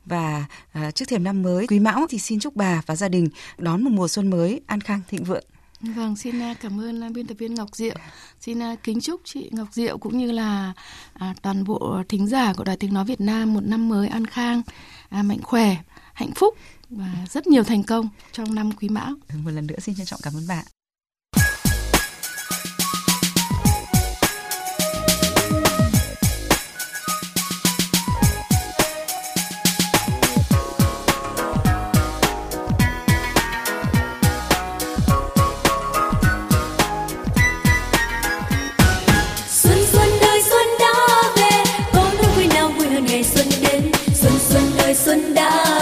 Và 0.06 0.46
à, 0.72 0.92
trước 0.92 1.06
thềm 1.08 1.24
năm 1.24 1.42
mới 1.42 1.68
Quý 1.68 1.80
Mão 1.80 2.06
thì 2.10 2.20
xin 2.20 2.40
chúc 2.40 2.56
bà 2.56 2.82
và 2.86 2.96
gia 2.96 3.08
đình 3.08 3.28
đón 3.58 3.84
một 3.84 3.92
mùa 3.94 4.08
xuân 4.08 4.30
mới 4.30 4.62
an 4.68 4.82
khang 4.82 5.02
thịnh 5.08 5.24
vượng. 5.24 5.44
Vâng, 5.82 6.16
xin 6.16 6.42
à, 6.42 6.54
cảm 6.62 6.82
ơn 6.82 7.04
à, 7.04 7.10
biên 7.14 7.28
tập 7.28 7.36
viên 7.38 7.54
Ngọc 7.56 7.76
Diệu. 7.76 7.96
Xin 8.40 8.62
à, 8.62 8.76
kính 8.84 9.02
chúc 9.02 9.22
chị 9.24 9.50
Ngọc 9.52 9.68
Diệu 9.72 9.98
cũng 9.98 10.18
như 10.18 10.32
là 10.32 10.74
toàn 11.42 11.64
bộ 11.64 12.04
thính 12.10 12.28
giả 12.28 12.54
của 12.54 12.64
Đài 12.64 12.78
Tiếng 12.78 12.94
Nói 12.94 13.06
Việt 13.06 13.22
Nam 13.22 13.54
một 13.54 13.64
năm 13.64 13.90
mới 13.90 14.08
an 14.08 14.26
khang, 14.26 14.62
mạnh 15.12 15.42
khỏe, 15.44 15.76
hạnh 16.14 16.32
phúc 16.36 16.58
và 16.98 17.26
rất 17.32 17.48
nhiều 17.48 17.64
thành 17.64 17.84
công 17.84 18.10
trong 18.32 18.56
năm 18.56 18.72
Quý 18.72 18.90
Mão. 18.90 19.14
Một 19.34 19.52
lần 19.52 19.68
nữa 19.68 19.80
xin 19.80 19.96
trân 19.96 20.06
trọng 20.06 20.20
cảm 20.24 20.34
ơn 20.34 20.48
bạn. 20.48 20.66
Quý 45.06 45.73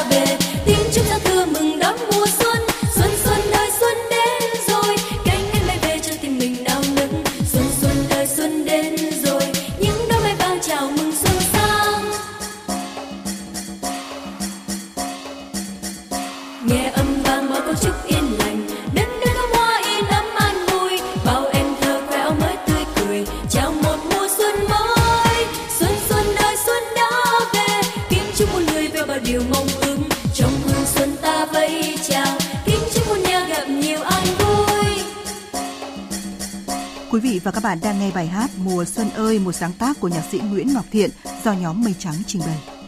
của 40.01 40.07
nhạc 40.07 40.23
sĩ 40.31 40.39
Nguyễn 40.39 40.73
Ngọc 40.73 40.85
Thiện 40.91 41.09
do 41.43 41.53
nhóm 41.53 41.83
Mây 41.83 41.95
Trắng 41.99 42.15
trình 42.27 42.41
bày. 42.45 42.80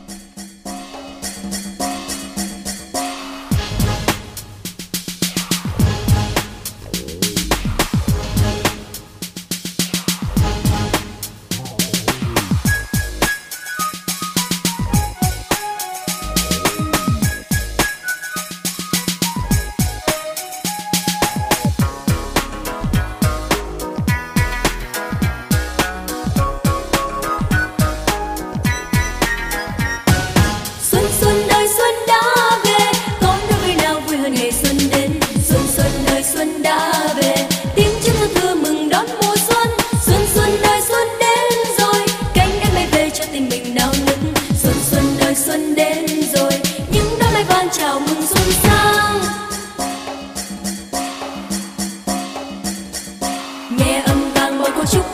싶어 54.85 55.12